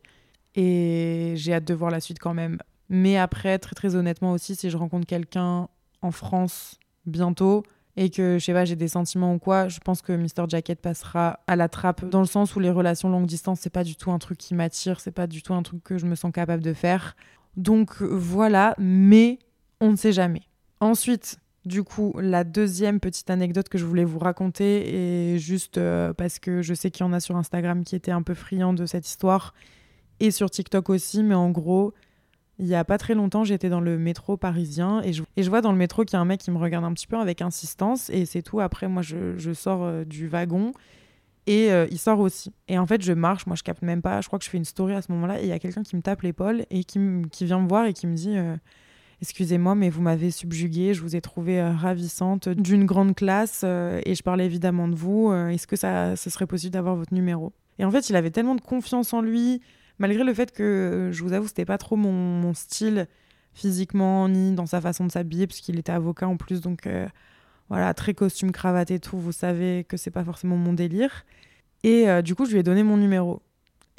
et 0.55 1.35
j'ai 1.37 1.55
hâte 1.55 1.65
de 1.65 1.75
voir 1.75 1.91
la 1.91 2.01
suite 2.01 2.19
quand 2.19 2.35
même. 2.35 2.59
Mais 2.89 3.17
après, 3.17 3.59
très 3.59 3.75
très 3.75 3.95
honnêtement 3.95 4.33
aussi, 4.33 4.57
si 4.57 4.69
je 4.69 4.77
rencontre 4.77 5.07
quelqu'un 5.07 5.69
en 6.03 6.11
France 6.11 6.79
bientôt 7.07 7.63
et 7.97 8.11
que 8.11 8.39
je 8.39 8.45
sais 8.45 8.53
pas, 8.53 8.65
j'ai 8.65 8.77
des 8.77 8.89
sentiments 8.89 9.35
ou 9.35 9.39
quoi, 9.39 9.69
je 9.69 9.79
pense 9.81 10.03
que 10.03 10.13
Mr. 10.13 10.49
Jacket 10.49 10.81
passera 10.81 11.41
à 11.47 11.57
la 11.57 11.69
trappe 11.69 12.05
dans 12.09 12.21
le 12.21 12.27
sens 12.27 12.57
où 12.57 12.61
les 12.61 12.71
relations 12.71 13.11
longue 13.11 13.27
distance, 13.27 13.61
c'est 13.61 13.71
pas 13.71 13.85
du 13.85 13.97
tout 13.97 14.11
un 14.11 14.19
truc 14.19 14.39
qui 14.39 14.55
m'attire, 14.55 15.01
c'est 15.01 15.13
pas 15.13 15.27
du 15.27 15.43
tout 15.43 15.55
un 15.55 15.63
truc 15.63 15.83
que 15.83 15.99
je 15.99 16.07
me 16.07 16.15
sens 16.15 16.33
capable 16.33 16.63
de 16.63 16.73
faire. 16.73 17.17
Donc 17.57 18.01
voilà, 18.01 18.75
mais 18.79 19.39
on 19.81 19.91
ne 19.91 19.97
sait 19.97 20.13
jamais. 20.13 20.43
Ensuite, 20.81 21.39
du 21.65 21.85
coup, 21.85 22.15
la 22.19 22.43
deuxième 22.43 22.99
petite 22.99 23.31
anecdote 23.31 23.69
que 23.69 23.79
je 23.79 23.85
voulais 23.85 24.05
vous 24.05 24.19
raconter, 24.19 25.35
et 25.35 25.39
juste 25.39 25.79
euh, 25.79 26.13
parce 26.13 26.39
que 26.39 26.61
je 26.61 26.75
sais 26.75 26.91
qu'il 26.91 27.07
y 27.07 27.09
en 27.09 27.13
a 27.13 27.21
sur 27.21 27.37
Instagram 27.37 27.85
qui 27.85 27.95
étaient 27.95 28.11
un 28.11 28.23
peu 28.23 28.35
friands 28.35 28.75
de 28.75 28.85
cette 28.85 29.07
histoire, 29.07 29.55
et 30.19 30.31
sur 30.31 30.51
TikTok 30.51 30.91
aussi, 30.91 31.23
mais 31.23 31.35
en 31.35 31.51
gros, 31.51 31.95
il 32.59 32.67
y 32.67 32.75
a 32.75 32.85
pas 32.85 32.99
très 32.99 33.15
longtemps, 33.15 33.45
j'étais 33.45 33.69
dans 33.69 33.81
le 33.81 33.97
métro 33.97 34.37
parisien, 34.37 35.03
et 35.03 35.13
je, 35.13 35.51
vois 35.51 35.61
dans 35.61 35.73
le 35.73 35.79
métro 35.79 36.05
qu'il 36.05 36.15
y 36.15 36.17
a 36.17 36.21
un 36.21 36.25
mec 36.25 36.41
qui 36.41 36.51
me 36.51 36.59
regarde 36.59 36.85
un 36.85 36.93
petit 36.93 37.07
peu 37.07 37.17
avec 37.17 37.43
insistance, 37.43 38.11
et 38.11 38.27
c'est 38.27 38.43
tout. 38.43 38.59
Après, 38.59 38.89
moi, 38.89 39.03
je, 39.03 39.53
sors 39.53 39.85
euh, 39.85 40.05
du 40.05 40.27
wagon, 40.27 40.73
et 41.47 41.73
euh, 41.73 41.87
il 41.93 41.99
sort 41.99 42.19
aussi. 42.19 42.53
Et 42.67 42.77
en 42.77 42.87
fait, 42.87 43.03
je 43.03 43.13
marche, 43.13 43.47
moi, 43.47 43.55
je 43.55 43.63
capte 43.63 43.83
même 43.83 44.03
pas, 44.03 44.21
je 44.21 44.27
crois 44.27 44.41
que 44.41 44.45
je 44.45 44.51
fais 44.51 44.59
une 44.59 44.65
story 44.65 44.95
à 44.95 45.03
ce 45.03 45.13
moment-là, 45.13 45.41
et 45.41 45.45
il 45.45 45.49
y 45.49 45.53
a 45.53 45.61
quelqu'un 45.61 45.85
qui 45.85 45.95
me 45.95 46.03
tape 46.03 46.23
l'épaule, 46.23 46.67
et 46.71 46.83
qui 46.83 46.99
vient 47.41 47.61
me 47.61 47.69
voir, 47.69 47.87
et 47.87 47.93
qui 47.93 48.09
me 48.09 48.15
dit 48.15 48.37
Excusez-moi, 49.23 49.77
mais 49.77 49.89
vous 49.89 50.03
m'avez 50.03 50.33
subjuguée, 50.33 50.95
je 50.95 51.01
vous 51.01 51.15
ai 51.15 51.21
trouvée 51.21 51.61
euh, 51.61 51.71
ravissante, 51.71 52.49
d'une 52.49 52.85
grande 52.85 53.15
classe, 53.15 53.61
euh, 53.63 54.01
et 54.05 54.17
je 54.17 54.23
parlais 54.25 54.45
évidemment 54.45 54.89
de 54.89 54.97
vous. 54.97 55.31
Euh, 55.31 55.47
est-ce 55.47 55.69
que 55.69 55.77
ça, 55.77 56.17
ce 56.17 56.29
serait 56.29 56.49
possible 56.49 56.73
d'avoir 56.73 56.97
votre 56.97 57.15
numéro? 57.15 57.53
Et 57.79 57.85
en 57.85 57.91
fait, 57.93 58.11
il 58.11 58.17
avait 58.17 58.33
tellement 58.33 58.57
de 58.57 58.61
confiance 58.61 59.13
en 59.13 59.21
lui, 59.21 59.63
malgré 60.01 60.25
le 60.25 60.35
fait 60.35 60.51
que, 60.51 61.11
je 61.13 61.23
vous 61.23 61.33
avoue, 61.35 61.47
c'était 61.47 61.65
pas 61.65 61.79
trop 61.79 61.95
mon, 61.95 62.53
style 62.53 63.07
physiquement, 63.55 64.29
ni 64.29 64.57
dans 64.57 64.67
sa 64.67 64.81
façon 64.81 65.07
de 65.07 65.13
s'habiller, 65.13 65.47
puisqu'il 65.47 65.79
était 65.79 65.93
avocat 65.93 66.27
en 66.27 66.37
plus, 66.37 66.61
donc 66.61 66.89
voilà, 67.69 67.95
très 67.95 68.15
costume, 68.15 68.51
cravate 68.51 68.91
et 68.91 68.99
tout, 68.99 69.19
vous 69.19 69.31
savez 69.31 69.85
que 69.89 69.97
c'est 69.97 70.11
pas 70.11 70.25
forcément 70.25 70.57
mon 70.57 70.73
délire. 70.73 71.25
Et 71.85 72.07
du 72.23 72.35
coup, 72.35 72.45
je 72.45 72.53
lui 72.53 72.59
ai 72.59 72.63
donné 72.65 72.83
mon 72.83 72.97
numéro. 72.97 73.41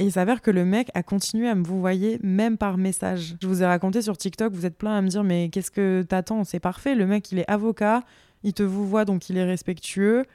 Et 0.04 0.08
il 0.08 0.12
s'avère 0.12 0.42
que 0.42 0.52
le 0.52 0.66
mec 0.66 0.92
a 0.96 1.02
continué 1.02 1.48
à 1.48 1.56
me 1.56 1.63
vous 1.63 1.80
voyez 1.80 2.20
même 2.22 2.58
par 2.58 2.78
message. 2.78 3.38
Je 3.42 3.48
vous 3.48 3.63
ai 3.63 3.66
raconté 3.66 4.02
sur 4.02 4.18
TikTok, 4.18 4.52
vous 4.52 4.66
êtes 4.66 4.78
plein 4.78 4.98
à 4.98 5.02
me 5.02 5.08
dire 5.08 5.24
mais 5.24 5.48
qu'est-ce 5.48 5.72
que 5.72 6.02
t'attends? 6.02 6.44
C'est 6.44 6.60
parfait, 6.60 6.94
le 6.94 7.08
mec 7.08 7.32
il 7.32 7.39
est 7.39 7.50
avocat, 7.50 8.04
il 8.44 8.52
te 8.52 8.63
vous 8.63 8.86
voit 8.86 9.06
donc 9.06 9.30
il 9.30 9.38
est 9.38 9.46
respectueux. 9.46 10.26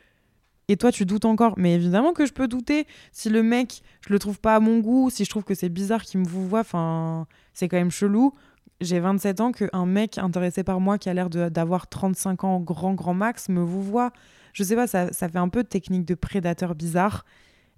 Et 0.69 0.79
toi, 0.79 0.91
tu 0.91 1.05
doutes 1.05 1.27
encore. 1.27 1.53
Mais 1.59 1.75
évidemment 1.75 2.15
que 2.15 2.25
je 2.25 2.33
peux 2.33 2.49
douter. 2.49 2.87
Si 3.13 3.29
le 3.29 3.43
mec, 3.43 3.83
je 4.07 4.11
le 4.11 4.19
trouve 4.19 4.41
pas 4.41 4.55
à 4.55 4.61
mon 4.61 4.79
goût, 4.79 5.11
si 5.11 5.27
je 5.27 5.29
trouve 5.29 5.45
que 5.45 5.55
c'est 5.55 5.69
bizarre 5.69 6.03
qu'il 6.03 6.21
me 6.21 6.27
vous 6.27 6.49
voit, 6.49 6.61
enfin, 6.61 7.27
c'est 7.53 7.69
quand 7.69 7.77
même 7.77 7.91
chelou. 7.91 8.33
J'ai 8.81 9.01
27 9.01 9.41
ans, 9.43 9.53
qu'un 9.53 9.87
mec 9.87 10.17
intéressé 10.17 10.65
par 10.65 10.81
moi 10.81 10.97
qui 10.97 11.11
a 11.11 11.15
l'air 11.15 11.29
d'avoir 11.29 11.89
35 11.89 12.45
ans 12.45 12.61
grand, 12.61 12.95
grand 12.95 13.13
max 13.13 13.51
me 13.51 13.61
vous 13.61 13.83
voit. 13.83 14.13
Je 14.55 14.63
sais 14.63 14.77
pas, 14.77 14.87
ça, 14.87 15.13
ça 15.13 15.29
fait 15.29 15.39
un 15.39 15.51
peu 15.51 15.63
de 15.63 15.69
technique 15.69 16.07
de 16.07 16.15
prédateur 16.15 16.75
bizarre. 16.75 17.27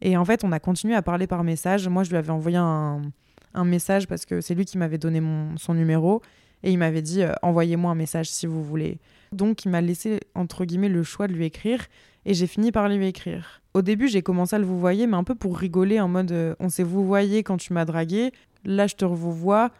Et 0.02 0.16
en 0.16 0.24
fait, 0.24 0.44
on 0.44 0.52
a 0.52 0.60
continué 0.60 0.94
à 0.94 1.02
parler 1.02 1.26
par 1.26 1.44
message. 1.44 1.88
Moi, 1.88 2.04
je 2.04 2.10
lui 2.10 2.16
avais 2.16 2.30
envoyé 2.30 2.56
un, 2.56 3.02
message 3.64 4.06
parce 4.06 4.26
que 4.26 4.40
c'est 4.40 4.54
lui 4.54 4.64
qui 4.64 4.78
m'avait 4.78 4.98
donné 4.98 5.20
mon, 5.20 5.56
son 5.56 5.74
numéro. 5.74 6.22
Et 6.62 6.70
il 6.70 6.78
m'avait 6.78 7.02
dit 7.02 7.22
euh, 7.22 7.32
envoyez-moi 7.42 7.90
un 7.90 7.94
message 7.94 8.30
si 8.30 8.46
vous 8.46 8.62
voulez. 8.62 8.98
Donc, 9.32 9.64
il 9.64 9.70
m'a 9.70 9.80
laissé, 9.80 10.20
entre 10.34 10.64
guillemets, 10.64 10.88
le 10.88 11.02
choix 11.02 11.26
de 11.26 11.32
lui 11.32 11.44
écrire 11.44 11.86
et 12.24 12.34
j'ai 12.34 12.46
fini 12.46 12.72
par 12.72 12.88
lui 12.88 13.06
écrire. 13.06 13.62
Au 13.74 13.82
début, 13.82 14.08
j'ai 14.08 14.22
commencé 14.22 14.56
à 14.56 14.58
le 14.58 14.66
vous 14.66 14.78
voyer, 14.78 15.06
mais 15.06 15.16
un 15.16 15.24
peu 15.24 15.34
pour 15.34 15.56
rigoler, 15.56 16.00
en 16.00 16.08
mode 16.08 16.32
euh, 16.32 16.54
on 16.60 16.68
s'est 16.68 16.82
vous 16.82 17.04
voyé 17.04 17.42
quand 17.42 17.56
tu 17.56 17.72
m'as 17.72 17.84
dragué, 17.84 18.32
là 18.64 18.86
je 18.86 18.96
te 18.96 19.04
revois. 19.04 19.32
vois. 19.32 19.70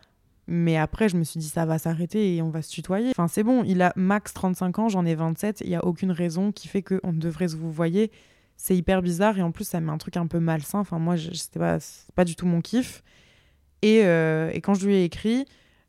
Mais 0.46 0.76
après, 0.76 1.08
je 1.08 1.16
me 1.16 1.22
suis 1.22 1.38
dit 1.38 1.48
ça 1.48 1.64
va 1.64 1.78
s'arrêter 1.78 2.36
et 2.36 2.42
on 2.42 2.50
va 2.50 2.62
se 2.62 2.70
tutoyer. 2.70 3.10
Enfin, 3.10 3.28
c'est 3.28 3.44
bon, 3.44 3.62
il 3.64 3.82
a 3.82 3.92
max 3.94 4.32
35 4.34 4.78
ans, 4.78 4.88
j'en 4.88 5.06
ai 5.06 5.14
27, 5.14 5.60
il 5.60 5.68
n'y 5.68 5.76
a 5.76 5.84
aucune 5.84 6.10
raison 6.10 6.50
qui 6.50 6.66
fait 6.66 6.82
qu'on 6.82 7.12
devrait 7.12 7.48
se 7.48 7.56
vous 7.56 7.70
voyer. 7.70 8.10
C'est 8.62 8.76
hyper 8.76 9.00
bizarre 9.00 9.38
et 9.38 9.42
en 9.42 9.52
plus, 9.52 9.64
ça 9.64 9.80
met 9.80 9.90
un 9.90 9.98
truc 9.98 10.16
un 10.16 10.26
peu 10.26 10.38
malsain. 10.38 10.80
Enfin, 10.80 10.98
moi, 10.98 11.16
c'était 11.16 11.58
pas, 11.58 11.78
pas 12.14 12.24
du 12.24 12.36
tout 12.36 12.46
mon 12.46 12.60
kiff. 12.60 13.02
Et, 13.82 14.04
euh, 14.04 14.50
et, 14.52 14.60
quand 14.60 14.74
je 14.74 14.86
lui 14.86 14.96
ai 14.96 15.04
écrit, 15.04 15.46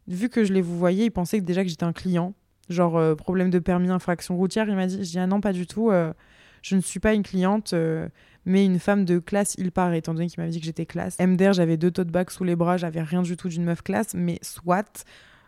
vu 0.08 0.30
que 0.30 0.46
je 0.46 0.54
l'ai 0.54 0.62
vous 0.62 0.78
voyé, 0.78 1.06
il 1.06 1.12
pensait 1.12 1.40
que 1.40 1.44
déjà 1.44 1.64
que 1.64 1.70
j'étais 1.70 1.84
un 1.84 1.92
client. 1.92 2.34
Genre, 2.70 2.98
euh, 2.98 3.16
problème 3.16 3.50
de 3.50 3.60
permis, 3.60 3.90
infraction 3.90 4.38
routière. 4.38 4.70
Il 4.70 4.76
m'a 4.76 4.88
dit, 4.88 5.04
je 5.04 5.10
dis, 5.10 5.20
ah 5.20 5.28
non, 5.28 5.42
pas 5.42 5.52
du 5.52 5.68
tout 5.68 5.92
je 6.62 6.76
ne 6.76 6.82
suis 6.82 7.00
pas 7.00 7.14
une 7.14 7.24
cliente, 7.24 7.74
euh, 7.74 8.08
mais 8.46 8.66
une 8.66 8.80
femme 8.80 9.06
de 9.06 9.20
classe, 9.20 9.56
il 9.58 9.72
paraît, 9.72 10.00
étant 10.00 10.14
donné 10.14 10.28
qu'il 10.28 10.40
m'avait 10.40 10.52
dit 10.52 10.60
que 10.60 10.66
j'étais 10.66 10.86
classe. 10.86 11.18
MDR, 11.20 11.54
j'avais 11.54 11.78
deux 11.78 11.92
tote 11.92 12.10
bags 12.10 12.30
sous 12.30 12.44
les 12.44 12.56
bras, 12.56 12.78
j'avais 12.78 13.02
rien 13.02 13.22
du 13.22 13.36
tout 13.36 13.50
d'une 13.50 13.64
meuf 13.64 13.82
classe, 13.82 14.14
mais 14.14 14.40
soit. 14.42 15.06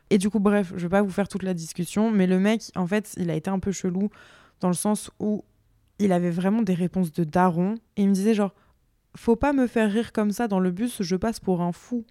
Et 0.10 0.18
du 0.18 0.30
coup, 0.30 0.40
bref, 0.40 0.74
je 0.76 0.82
vais 0.82 0.90
pas 0.90 1.02
vous 1.02 1.10
faire 1.10 1.28
toute 1.28 1.44
la 1.44 1.54
discussion, 1.54 2.12
mais 2.12 2.28
le 2.28 2.40
mec, 2.40 2.72
en 2.76 2.88
fait, 2.88 3.14
il 3.18 3.30
a 3.30 3.36
été 3.36 3.50
un 3.50 3.60
peu 3.60 3.72
chelou 3.72 4.10
dans 4.60 4.68
le 4.68 4.74
sens 4.74 5.12
où 5.20 5.44
il 6.00 6.12
avait 6.12 6.32
vraiment 6.32 6.62
des 6.62 6.74
réponses 6.74 7.12
de 7.12 7.24
daron 7.24 7.76
et 7.96 8.04
il 8.04 8.10
me 8.10 8.14
disait 8.14 8.34
genre, 8.34 8.54
faut 9.16 9.36
pas 9.36 9.54
me 9.54 9.68
faire 9.68 9.92
rire 9.92 10.12
comme 10.12 10.32
ça 10.32 10.48
dans 10.48 10.60
le 10.60 10.72
bus, 10.72 11.02
je 11.02 11.16
passe 11.16 11.40
pour 11.40 11.62
un 11.62 11.72
fou. 11.72 12.06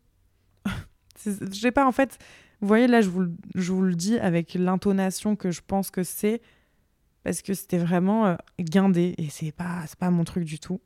Je 1.25 1.51
sais 1.53 1.73
pas, 1.73 1.87
en 1.87 1.93
fait, 1.93 2.19
vous 2.61 2.69
voyez, 2.69 2.87
là, 2.87 3.01
je 3.01 3.09
vous, 3.09 3.27
je 3.55 3.73
vous 3.73 3.83
le 3.83 3.95
dis 3.95 4.19
avec 4.19 4.55
l'intonation 4.55 5.37
que 5.37 5.51
je 5.51 5.61
pense 5.65 5.91
que 5.91 6.03
c'est 6.03 6.41
parce 7.23 7.43
que 7.43 7.55
c'était 7.55 7.79
vraiment 7.79 8.27
euh, 8.27 8.37
guindé 8.59 9.15
et 9.19 9.29
c'est 9.31 9.53
pas, 9.53 9.85
pas 9.99 10.11
mon 10.11 10.25
truc 10.25 10.45
du 10.45 10.59
tout. 10.59 10.81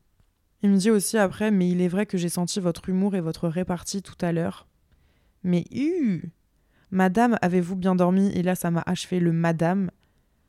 Il 0.62 0.70
me 0.70 0.76
dit 0.76 0.90
aussi 0.90 1.18
après, 1.18 1.50
mais 1.50 1.68
il 1.68 1.80
est 1.80 1.88
vrai 1.88 2.06
que 2.06 2.18
j'ai 2.18 2.28
senti 2.28 2.60
votre 2.60 2.88
humour 2.88 3.14
et 3.14 3.20
votre 3.20 3.48
répartie 3.48 4.02
tout 4.02 4.16
à 4.20 4.32
l'heure. 4.32 4.66
Mais 5.42 5.64
hu 5.70 6.32
Madame, 6.90 7.36
avez-vous 7.42 7.76
bien 7.76 7.94
dormi? 7.94 8.30
Et 8.32 8.42
là, 8.42 8.54
ça 8.54 8.70
m'a 8.70 8.82
achevé 8.86 9.20
le 9.20 9.32
madame. 9.32 9.90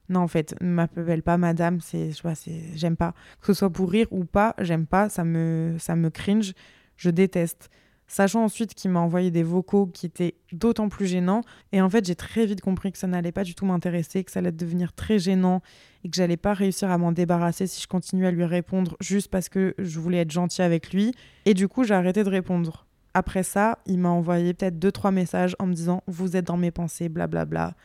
Non, 0.10 0.22
en 0.22 0.28
fait, 0.28 0.56
ne 0.62 0.68
m'appelle 0.68 1.24
pas 1.24 1.38
madame, 1.38 1.82
c'est, 1.82 2.12
je 2.12 2.22
c'est, 2.36 2.62
j'aime 2.76 2.96
pas. 2.96 3.14
Que 3.42 3.48
ce 3.48 3.54
soit 3.54 3.70
pour 3.70 3.92
rire 3.92 4.08
ou 4.12 4.24
pas, 4.24 4.56
j'aime 4.60 4.86
pas, 4.86 5.10
ça 5.10 5.24
me, 5.24 5.76
ça 5.80 5.96
me 5.96 6.10
cringe, 6.10 6.54
je 6.96 7.10
déteste. 7.10 7.70
Sachant 8.10 8.46
ensuite 8.46 8.74
qu'il 8.74 8.90
m'a 8.90 9.02
envoyé 9.02 9.32
des 9.32 9.44
vocaux 9.44 9.86
qui 9.86 10.06
étaient 10.06 10.36
d'autant 10.54 10.88
plus 10.88 11.08
gênants. 11.08 11.42
Et 11.74 11.82
en 11.82 11.90
fait, 11.90 12.06
j'ai 12.06 12.16
très 12.16 12.46
vite 12.46 12.62
compris 12.62 12.94
que 12.94 12.98
ça 12.98 13.06
n'allait 13.06 13.34
pas 13.34 13.44
du 13.44 13.54
tout 13.54 13.66
m'intéresser, 13.66 14.24
que 14.24 14.32
ça 14.32 14.40
allait 14.40 14.54
devenir 14.54 14.94
très 14.94 15.20
gênant 15.20 15.62
et 16.06 16.10
que 16.10 16.16
j'allais 16.16 16.38
pas 16.38 16.54
réussir 16.54 16.90
à 16.90 16.98
m'en 16.98 17.12
débarrasser 17.12 17.68
si 17.68 17.82
je 17.82 17.88
continuais 17.88 18.28
à 18.28 18.32
lui 18.32 18.46
répondre 18.46 18.96
juste 19.02 19.30
parce 19.30 19.50
que 19.50 19.76
je 19.78 20.00
voulais 20.00 20.20
être 20.20 20.32
gentil 20.32 20.62
avec 20.62 20.94
lui. 20.94 21.14
Et 21.46 21.54
du 21.54 21.68
coup, 21.68 21.84
j'ai 21.84 21.96
arrêté 21.96 22.24
de 22.24 22.30
répondre. 22.30 22.86
Après 23.14 23.44
ça, 23.44 23.80
il 23.86 24.00
m'a 24.00 24.10
envoyé 24.10 24.54
peut-être 24.54 24.80
deux, 24.80 24.92
trois 24.92 25.12
messages 25.12 25.56
en 25.60 25.68
me 25.68 25.74
disant 25.74 26.02
Vous 26.08 26.38
êtes 26.38 26.46
dans 26.46 26.56
mes 26.56 26.72
pensées, 26.72 27.10
blablabla. 27.10 27.76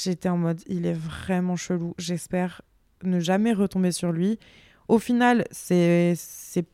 J'étais 0.00 0.28
en 0.28 0.36
mode 0.36 0.62
Il 0.66 0.86
est 0.86 0.92
vraiment 0.92 1.56
chelou. 1.56 1.94
J'espère 1.98 2.62
ne 3.02 3.18
jamais 3.18 3.52
retomber 3.52 3.90
sur 3.90 4.12
lui. 4.12 4.38
Au 4.88 4.98
final, 4.98 5.44
c'est 5.50 6.16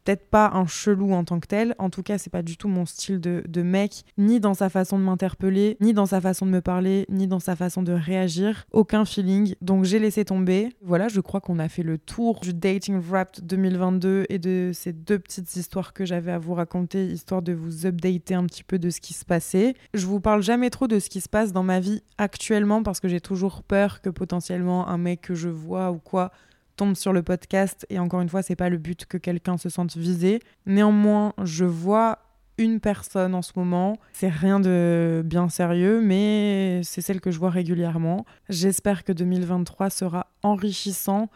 peut-être 0.05 0.31
pas 0.31 0.53
un 0.55 0.67
chelou 0.67 1.13
en 1.13 1.25
tant 1.25 1.41
que 1.41 1.49
tel. 1.49 1.75
En 1.79 1.91
tout 1.91 2.05
cas, 2.05 2.17
c'est 2.17 2.31
pas 2.31 2.43
du 2.43 2.57
tout 2.57 2.69
mon 2.69 2.87
style 2.87 3.21
de, 3.21 3.63
mec, 3.63 4.05
ni 4.19 4.39
dans 4.39 4.55
sa 4.55 4.69
façon 4.69 4.99
de 4.99 5.05
m'interpeller, 5.05 5.77
ni 5.81 5.93
dans 5.93 6.07
sa 6.07 6.21
façon 6.21 6.47
de 6.47 6.53
me 6.53 6.61
parler, 6.61 7.07
ni 7.09 7.27
dans 7.27 7.41
sa 7.41 7.57
façon 7.57 7.83
de 7.83 7.93
réagir. 7.93 8.67
Aucun 8.71 9.05
feeling. 9.05 9.57
Donc 9.63 9.85
j'ai 9.85 9.99
laissé 9.99 10.25
tomber. 10.25 10.69
Voilà, 10.81 11.09
je 11.09 11.21
crois 11.21 11.41
qu'on 11.41 11.59
a 11.59 11.69
fait 11.69 11.83
le 11.83 11.99
tour 11.99 12.39
du 12.41 12.55
Dating 12.55 13.01
Wrapped 13.01 13.45
2022 13.45 14.27
et 14.29 14.39
de 14.39 14.71
ces 14.73 14.93
deux 14.93 15.19
petites 15.19 15.57
histoires 15.57 15.93
que 15.93 16.05
j'avais 16.05 16.33
à 16.33 16.39
vous 16.39 16.55
raconter, 16.55 17.09
histoire 17.09 17.43
de 17.43 17.53
vous 17.53 17.85
updater 17.85 18.35
un 18.35 18.47
petit 18.47 18.63
peu 18.63 18.79
de 18.79 18.91
ce 18.91 19.01
qui 19.01 19.13
se 19.13 19.25
passait. 19.25 19.75
Je 19.93 20.07
vous 20.07 20.21
parle 20.21 20.43
jamais 20.43 20.71
trop 20.71 20.87
de 20.87 21.01
ce 21.01 21.11
qui 21.11 21.21
se 21.21 21.29
passe 21.29 21.53
dans 21.53 21.65
ma 21.65 21.81
vie 21.81 22.03
actuellement 22.19 22.85
parce 22.85 23.01
que 23.01 23.09
j'ai 23.09 23.21
toujours 23.21 23.65
peur 23.65 24.01
que 24.03 24.11
potentiellement 24.11 24.87
un 24.89 24.99
mec 24.99 25.21
que 25.23 25.35
je 25.35 25.49
vois 25.49 25.91
ou 25.91 25.99
quoi 25.99 26.31
tombe 26.77 26.95
sur 26.95 27.13
le 27.13 27.23
podcast 27.23 27.87
et 27.91 27.99
encore 27.99 28.21
une 28.21 28.29
fois, 28.29 28.43
c'est 28.43 28.57
pas 28.57 28.69
le 28.69 28.79
but 28.79 29.07
que 29.07 29.19
quelqu'un 29.19 29.57
se 29.57 29.69
sente 29.69 29.97
visé. 29.97 30.41
Néanmoins, 30.67 31.33
je 31.43 31.65
vois 31.65 32.19
une 32.59 32.81
personne 32.81 33.35
en 33.35 33.43
ce 33.43 33.53
moment. 33.57 33.99
C'est 34.13 34.29
rien 34.29 34.61
de 34.61 35.23
bien 35.25 35.49
sérieux, 35.49 36.01
mais 36.01 36.81
c'est 36.85 37.01
celle 37.01 37.21
que 37.21 37.31
je 37.31 37.39
vois 37.39 37.51
régulièrement. 37.51 38.25
J'espère 38.49 39.05
que 39.05 39.13
2023 39.13 39.91
sera 39.91 40.27
enrichissant 40.43 41.29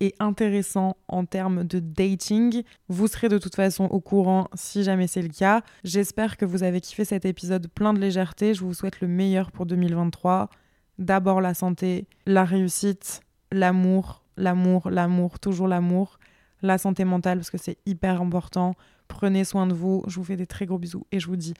et 0.00 0.14
intéressant 0.18 0.96
en 1.08 1.24
termes 1.24 1.64
de 1.64 1.78
dating. 1.78 2.62
Vous 2.88 3.08
serez 3.08 3.28
de 3.28 3.38
toute 3.38 3.54
façon 3.54 3.84
au 3.84 4.00
courant 4.00 4.48
si 4.54 4.82
jamais 4.82 5.06
c'est 5.06 5.22
le 5.22 5.28
cas. 5.28 5.62
J'espère 5.84 6.36
que 6.36 6.44
vous 6.44 6.62
avez 6.62 6.80
kiffé 6.80 7.04
cet 7.04 7.24
épisode 7.24 7.68
plein 7.68 7.94
de 7.94 8.00
légèreté. 8.00 8.52
Je 8.52 8.60
vous 8.60 8.74
souhaite 8.74 9.00
le 9.00 9.08
meilleur 9.08 9.50
pour 9.50 9.64
2023. 9.64 10.50
D'abord 10.98 11.40
la 11.40 11.54
santé, 11.54 12.06
la 12.26 12.44
réussite, 12.44 13.20
l'amour, 13.52 14.22
l'amour, 14.36 14.90
l'amour, 14.90 15.38
toujours 15.38 15.68
l'amour, 15.68 16.18
la 16.62 16.78
santé 16.78 17.04
mentale 17.04 17.38
parce 17.38 17.50
que 17.50 17.58
c'est 17.58 17.78
hyper 17.86 18.20
important. 18.20 18.74
Prenez 19.08 19.44
soin 19.44 19.66
de 19.66 19.74
vous. 19.74 20.02
Je 20.06 20.16
vous 20.16 20.24
fais 20.24 20.36
des 20.36 20.46
très 20.46 20.66
gros 20.66 20.78
bisous 20.78 21.06
et 21.12 21.20
je 21.20 21.26
vous 21.26 21.36
dis 21.36 21.54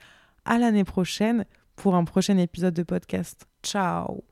à 0.45 0.57
l'année 0.57 0.83
prochaine 0.83 1.45
pour 1.75 1.95
un 1.95 2.03
prochain 2.03 2.37
épisode 2.37 2.73
de 2.73 2.83
podcast. 2.83 3.47
Ciao. 3.63 4.23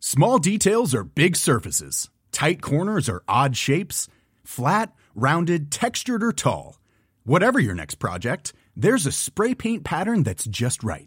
Small 0.00 0.38
details 0.40 0.94
are 0.94 1.04
big 1.04 1.36
surfaces. 1.36 2.10
Tight 2.32 2.60
corners 2.60 3.08
are 3.08 3.22
odd 3.28 3.56
shapes. 3.56 4.08
Flat, 4.44 4.92
rounded, 5.14 5.70
textured 5.70 6.22
or 6.24 6.32
tall. 6.32 6.80
Whatever 7.24 7.60
your 7.60 7.74
next 7.74 7.96
project, 7.96 8.52
there's 8.76 9.06
a 9.06 9.12
spray 9.12 9.54
paint 9.54 9.84
pattern 9.84 10.24
that's 10.24 10.44
just 10.46 10.82
right. 10.82 11.06